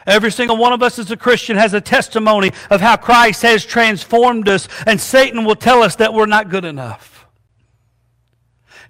Every 0.07 0.33
single 0.33 0.57
one 0.57 0.72
of 0.72 0.83
us 0.83 0.98
as 0.98 1.11
a 1.11 1.16
Christian 1.16 1.57
has 1.57 1.75
a 1.75 1.81
testimony 1.81 2.53
of 2.70 2.81
how 2.81 2.96
Christ 2.96 3.42
has 3.42 3.64
transformed 3.64 4.48
us, 4.48 4.68
and 4.87 5.01
Satan 5.01 5.44
will 5.44 5.55
tell 5.55 5.83
us 5.83 5.96
that 5.96 6.12
we're 6.12 6.27
not 6.27 6.48
good 6.48 6.64
enough. 6.64 7.27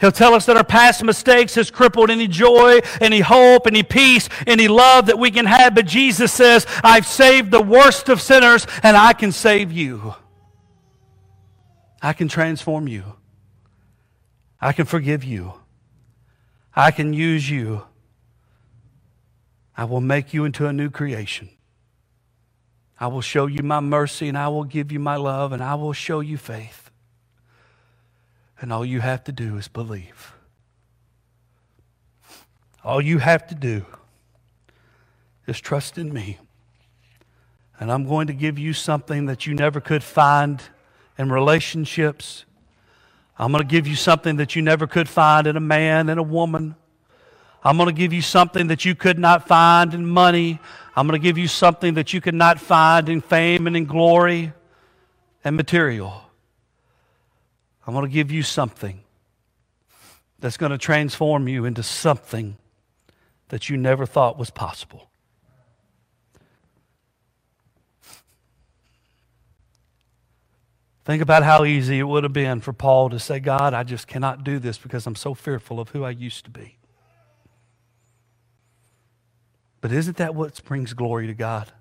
He'll 0.00 0.10
tell 0.10 0.34
us 0.34 0.46
that 0.46 0.56
our 0.56 0.64
past 0.64 1.04
mistakes 1.04 1.54
has 1.54 1.70
crippled 1.70 2.10
any 2.10 2.26
joy, 2.26 2.80
any 3.00 3.20
hope, 3.20 3.66
any 3.66 3.82
peace, 3.82 4.28
any 4.46 4.68
love 4.68 5.06
that 5.06 5.18
we 5.18 5.30
can 5.30 5.46
have. 5.46 5.74
But 5.74 5.86
Jesus 5.86 6.32
says, 6.32 6.66
I've 6.82 7.06
saved 7.06 7.50
the 7.50 7.62
worst 7.62 8.08
of 8.08 8.20
sinners, 8.20 8.66
and 8.82 8.96
I 8.96 9.12
can 9.12 9.32
save 9.32 9.70
you. 9.70 10.14
I 12.00 12.14
can 12.14 12.26
transform 12.26 12.88
you. 12.88 13.04
I 14.62 14.72
can 14.72 14.86
forgive 14.86 15.24
you. 15.24 15.54
I 16.74 16.92
can 16.92 17.12
use 17.12 17.50
you. 17.50 17.82
I 19.76 19.84
will 19.84 20.00
make 20.00 20.32
you 20.32 20.44
into 20.44 20.66
a 20.66 20.72
new 20.72 20.88
creation. 20.88 21.48
I 23.00 23.08
will 23.08 23.22
show 23.22 23.46
you 23.46 23.64
my 23.64 23.80
mercy 23.80 24.28
and 24.28 24.38
I 24.38 24.46
will 24.46 24.62
give 24.62 24.92
you 24.92 25.00
my 25.00 25.16
love 25.16 25.50
and 25.50 25.60
I 25.60 25.74
will 25.74 25.92
show 25.92 26.20
you 26.20 26.38
faith. 26.38 26.92
And 28.60 28.72
all 28.72 28.86
you 28.86 29.00
have 29.00 29.24
to 29.24 29.32
do 29.32 29.56
is 29.56 29.66
believe. 29.66 30.32
All 32.84 33.02
you 33.02 33.18
have 33.18 33.48
to 33.48 33.56
do 33.56 33.84
is 35.48 35.58
trust 35.58 35.98
in 35.98 36.12
me. 36.12 36.38
And 37.80 37.90
I'm 37.90 38.06
going 38.06 38.28
to 38.28 38.32
give 38.32 38.60
you 38.60 38.72
something 38.72 39.26
that 39.26 39.44
you 39.44 39.54
never 39.54 39.80
could 39.80 40.04
find 40.04 40.62
in 41.18 41.32
relationships 41.32 42.44
I'm 43.38 43.50
going 43.50 43.62
to 43.62 43.68
give 43.68 43.86
you 43.86 43.96
something 43.96 44.36
that 44.36 44.54
you 44.54 44.62
never 44.62 44.86
could 44.86 45.08
find 45.08 45.46
in 45.46 45.56
a 45.56 45.60
man 45.60 46.08
and 46.08 46.20
a 46.20 46.22
woman. 46.22 46.76
I'm 47.64 47.76
going 47.76 47.88
to 47.88 47.94
give 47.94 48.12
you 48.12 48.22
something 48.22 48.66
that 48.68 48.84
you 48.84 48.94
could 48.94 49.18
not 49.18 49.46
find 49.46 49.94
in 49.94 50.06
money. 50.06 50.60
I'm 50.94 51.06
going 51.06 51.20
to 51.20 51.22
give 51.22 51.38
you 51.38 51.48
something 51.48 51.94
that 51.94 52.12
you 52.12 52.20
could 52.20 52.34
not 52.34 52.60
find 52.60 53.08
in 53.08 53.20
fame 53.20 53.66
and 53.66 53.76
in 53.76 53.86
glory 53.86 54.52
and 55.44 55.56
material. 55.56 56.22
I'm 57.86 57.94
going 57.94 58.06
to 58.06 58.12
give 58.12 58.30
you 58.30 58.42
something 58.42 59.02
that's 60.38 60.56
going 60.56 60.72
to 60.72 60.78
transform 60.78 61.48
you 61.48 61.64
into 61.64 61.82
something 61.82 62.56
that 63.48 63.68
you 63.68 63.76
never 63.76 64.06
thought 64.06 64.38
was 64.38 64.50
possible. 64.50 65.08
Think 71.04 71.20
about 71.20 71.42
how 71.42 71.64
easy 71.64 71.98
it 71.98 72.04
would 72.04 72.22
have 72.22 72.32
been 72.32 72.60
for 72.60 72.72
Paul 72.72 73.10
to 73.10 73.18
say, 73.18 73.40
God, 73.40 73.74
I 73.74 73.82
just 73.82 74.06
cannot 74.06 74.44
do 74.44 74.58
this 74.58 74.78
because 74.78 75.06
I'm 75.06 75.16
so 75.16 75.34
fearful 75.34 75.80
of 75.80 75.88
who 75.90 76.04
I 76.04 76.10
used 76.10 76.44
to 76.44 76.50
be. 76.50 76.78
But 79.80 79.90
isn't 79.90 80.16
that 80.18 80.36
what 80.36 80.62
brings 80.64 80.94
glory 80.94 81.26
to 81.26 81.34
God? 81.34 81.72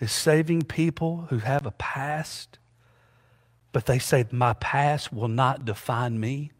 Is 0.00 0.10
saving 0.10 0.62
people 0.62 1.26
who 1.28 1.38
have 1.38 1.66
a 1.66 1.70
past, 1.72 2.58
but 3.70 3.84
they 3.84 3.98
say, 3.98 4.24
My 4.32 4.54
past 4.54 5.12
will 5.12 5.28
not 5.28 5.66
define 5.66 6.18
me 6.18 6.52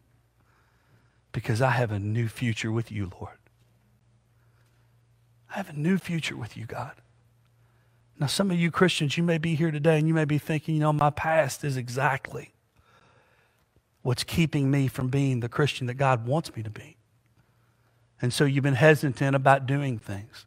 because 1.32 1.62
I 1.62 1.70
have 1.70 1.90
a 1.90 1.98
new 1.98 2.28
future 2.28 2.70
with 2.70 2.92
you, 2.92 3.10
Lord. 3.18 3.38
I 5.50 5.54
have 5.54 5.70
a 5.70 5.74
new 5.74 5.96
future 5.98 6.36
with 6.36 6.56
you, 6.56 6.66
God. 6.66 6.92
Now, 8.18 8.26
some 8.26 8.50
of 8.50 8.58
you 8.58 8.70
Christians, 8.70 9.16
you 9.16 9.22
may 9.22 9.38
be 9.38 9.54
here 9.54 9.70
today 9.70 9.98
and 9.98 10.06
you 10.06 10.14
may 10.14 10.24
be 10.24 10.38
thinking, 10.38 10.74
you 10.74 10.80
know, 10.80 10.92
my 10.92 11.10
past 11.10 11.64
is 11.64 11.76
exactly 11.76 12.52
what's 14.02 14.22
keeping 14.22 14.70
me 14.70 14.86
from 14.86 15.08
being 15.08 15.40
the 15.40 15.48
Christian 15.48 15.86
that 15.88 15.94
God 15.94 16.26
wants 16.26 16.54
me 16.54 16.62
to 16.62 16.70
be. 16.70 16.96
And 18.22 18.32
so 18.32 18.44
you've 18.44 18.62
been 18.62 18.74
hesitant 18.74 19.34
about 19.34 19.66
doing 19.66 19.98
things. 19.98 20.46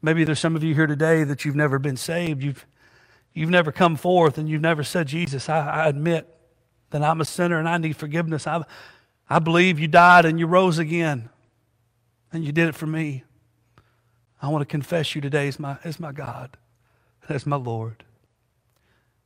Maybe 0.00 0.24
there's 0.24 0.40
some 0.40 0.56
of 0.56 0.64
you 0.64 0.74
here 0.74 0.86
today 0.86 1.24
that 1.24 1.44
you've 1.44 1.56
never 1.56 1.78
been 1.78 1.96
saved. 1.96 2.42
You've, 2.42 2.64
you've 3.34 3.50
never 3.50 3.70
come 3.70 3.96
forth 3.96 4.38
and 4.38 4.48
you've 4.48 4.62
never 4.62 4.82
said, 4.82 5.08
Jesus, 5.08 5.48
I, 5.48 5.66
I 5.66 5.88
admit 5.88 6.26
that 6.90 7.02
I'm 7.02 7.20
a 7.20 7.24
sinner 7.24 7.58
and 7.58 7.68
I 7.68 7.76
need 7.76 7.96
forgiveness. 7.96 8.46
I, 8.46 8.64
I 9.28 9.38
believe 9.38 9.78
you 9.78 9.88
died 9.88 10.24
and 10.24 10.40
you 10.40 10.46
rose 10.46 10.78
again, 10.78 11.28
and 12.32 12.44
you 12.44 12.50
did 12.50 12.68
it 12.68 12.74
for 12.74 12.86
me. 12.86 13.22
I 14.42 14.48
want 14.48 14.62
to 14.62 14.66
confess 14.66 15.14
you 15.14 15.20
today 15.20 15.48
as 15.48 15.58
my, 15.58 15.78
as 15.84 16.00
my 16.00 16.12
God, 16.12 16.56
as 17.28 17.46
my 17.46 17.56
Lord. 17.56 18.04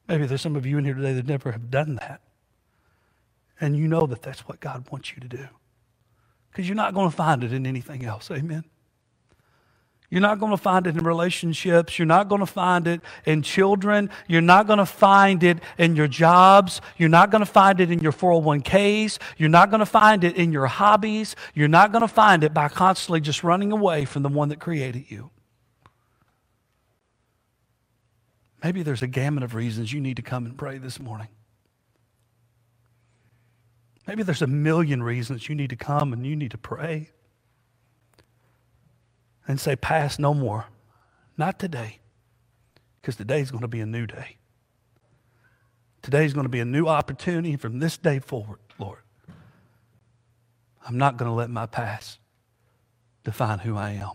Maybe 0.09 0.27
there's 0.27 0.43
some 0.43 0.57
of 0.57 0.67
you 0.67 0.79
in 0.79 0.85
here 0.85 0.95
today 0.95 1.15
that 1.15 1.27
never 1.27 1.53
have 1.53 1.71
done 1.71 1.97
that. 1.97 2.21
And 3.61 3.77
you 3.77 3.87
know 3.87 4.07
that 4.07 4.23
that's 4.23 4.41
what 4.49 4.61
God 4.61 4.91
wants 4.91 5.13
you 5.13 5.21
to 5.21 5.29
do. 5.29 5.49
Because 6.51 6.69
you're 6.69 6.77
not 6.77 6.95
going 6.95 7.11
to 7.11 7.17
find 7.17 7.43
it 7.43 7.53
in 7.53 7.67
anything 7.67 8.05
else. 8.05 8.31
Amen. 8.31 8.65
You're 10.15 10.21
not 10.21 10.39
going 10.39 10.53
to 10.53 10.57
find 10.57 10.87
it 10.87 10.97
in 10.97 11.03
relationships. 11.03 11.99
You're 11.99 12.07
not 12.07 12.29
going 12.29 12.39
to 12.39 12.47
find 12.47 12.87
it 12.87 13.01
in 13.27 13.43
children. 13.43 14.11
You're 14.29 14.43
not 14.43 14.69
going 14.69 14.79
to 14.79 14.87
find 14.87 15.43
it 15.43 15.59
in 15.77 15.97
your 15.97 16.07
jobs. 16.07 16.81
You're 16.97 17.09
not 17.09 17.33
going 17.33 17.41
to 17.41 17.51
find 17.51 17.81
it 17.81 17.91
in 17.91 17.99
your 17.99 18.13
401ks. 18.13 19.19
You're 19.39 19.49
not 19.49 19.71
going 19.71 19.81
to 19.81 19.87
find 19.87 20.23
it 20.23 20.37
in 20.37 20.53
your 20.53 20.67
hobbies. 20.67 21.35
You're 21.53 21.67
not 21.67 21.91
going 21.91 22.03
to 22.03 22.07
find 22.07 22.45
it 22.45 22.55
by 22.55 22.69
constantly 22.69 23.23
just 23.23 23.43
running 23.43 23.73
away 23.73 24.05
from 24.05 24.23
the 24.23 24.29
one 24.29 24.51
that 24.51 24.61
created 24.61 25.11
you. 25.11 25.31
Maybe 28.63 28.85
there's 28.85 29.03
a 29.03 29.09
gamut 29.09 29.43
of 29.43 29.57
reasons 29.57 29.93
you 29.93 30.01
need 30.01 30.15
to 30.19 30.23
come 30.23 30.47
and 30.47 30.57
pray 30.57 30.79
this 30.79 31.01
morning. 31.01 31.27
Maybe 34.07 34.23
there's 34.23 34.43
a 34.43 34.47
million 34.47 35.03
reasons 35.03 35.49
you 35.49 35.57
need 35.57 35.71
to 35.71 35.77
come 35.77 36.13
and 36.13 36.25
you 36.25 36.37
need 36.37 36.53
to 36.53 36.59
pray 36.59 37.11
and 39.47 39.61
say, 39.61 39.77
Past 39.77 40.19
no 40.19 40.35
more. 40.35 40.67
Not 41.37 41.59
today, 41.59 41.99
because 43.01 43.17
today's 43.17 43.51
going 43.51 43.63
to 43.63 43.69
be 43.69 43.81
a 43.81 43.87
new 43.87 44.07
day. 44.07 44.37
Today's 46.03 46.33
going 46.33 46.45
to 46.45 46.51
be 46.51 46.61
a 46.61 46.65
new 46.65 46.87
opportunity 46.87 47.57
from 47.57 47.79
this 47.79 47.97
day 47.97 48.19
forward, 48.19 48.59
Lord. 48.79 48.99
I'm 50.87 50.99
not 50.99 51.17
going 51.17 51.31
to 51.31 51.35
let 51.35 51.51
my 51.51 51.67
past 51.67 52.19
define 53.25 53.61
who 53.61 53.77
I 53.77 53.93
am 53.93 54.13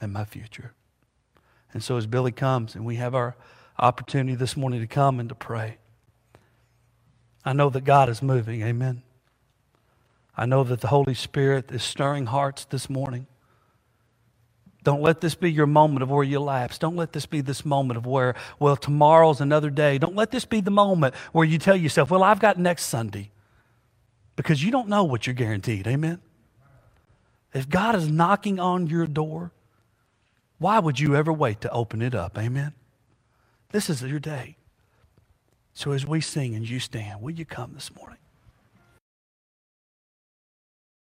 and 0.00 0.12
my 0.12 0.24
future. 0.24 0.72
And 1.72 1.82
so 1.82 1.96
as 1.96 2.06
Billy 2.06 2.32
comes 2.32 2.74
and 2.74 2.86
we 2.86 2.96
have 2.96 3.14
our 3.14 3.36
opportunity 3.78 4.36
this 4.36 4.56
morning 4.56 4.80
to 4.80 4.86
come 4.86 5.20
and 5.20 5.28
to 5.28 5.34
pray, 5.34 5.78
I 7.44 7.52
know 7.52 7.70
that 7.70 7.84
God 7.84 8.08
is 8.08 8.22
moving. 8.22 8.62
Amen. 8.62 9.02
I 10.36 10.46
know 10.46 10.62
that 10.64 10.80
the 10.80 10.88
Holy 10.88 11.14
Spirit 11.14 11.70
is 11.72 11.82
stirring 11.82 12.26
hearts 12.26 12.64
this 12.64 12.88
morning. 12.88 13.26
Don't 14.82 15.02
let 15.02 15.20
this 15.20 15.34
be 15.34 15.52
your 15.52 15.66
moment 15.66 16.02
of 16.02 16.10
where 16.10 16.24
you 16.24 16.40
lapse. 16.40 16.78
Don't 16.78 16.96
let 16.96 17.12
this 17.12 17.26
be 17.26 17.40
this 17.40 17.64
moment 17.64 17.98
of 17.98 18.06
where, 18.06 18.34
well, 18.58 18.76
tomorrow's 18.76 19.40
another 19.40 19.68
day. 19.68 19.98
Don't 19.98 20.16
let 20.16 20.30
this 20.30 20.44
be 20.44 20.60
the 20.60 20.70
moment 20.70 21.14
where 21.32 21.44
you 21.44 21.58
tell 21.58 21.76
yourself, 21.76 22.10
well, 22.10 22.22
I've 22.22 22.40
got 22.40 22.58
next 22.58 22.84
Sunday. 22.84 23.30
Because 24.36 24.64
you 24.64 24.70
don't 24.70 24.88
know 24.88 25.04
what 25.04 25.26
you're 25.26 25.34
guaranteed. 25.34 25.86
Amen? 25.86 26.20
If 27.52 27.68
God 27.68 27.94
is 27.94 28.08
knocking 28.08 28.58
on 28.58 28.86
your 28.86 29.06
door, 29.06 29.52
why 30.58 30.78
would 30.78 30.98
you 30.98 31.14
ever 31.14 31.32
wait 31.32 31.60
to 31.62 31.70
open 31.70 32.00
it 32.00 32.14
up? 32.14 32.38
Amen? 32.38 32.72
This 33.72 33.90
is 33.90 34.02
your 34.02 34.20
day. 34.20 34.56
So 35.74 35.92
as 35.92 36.06
we 36.06 36.20
sing 36.20 36.54
and 36.54 36.68
you 36.68 36.80
stand, 36.80 37.20
will 37.20 37.32
you 37.32 37.44
come 37.44 37.72
this 37.74 37.94
morning? 37.94 38.18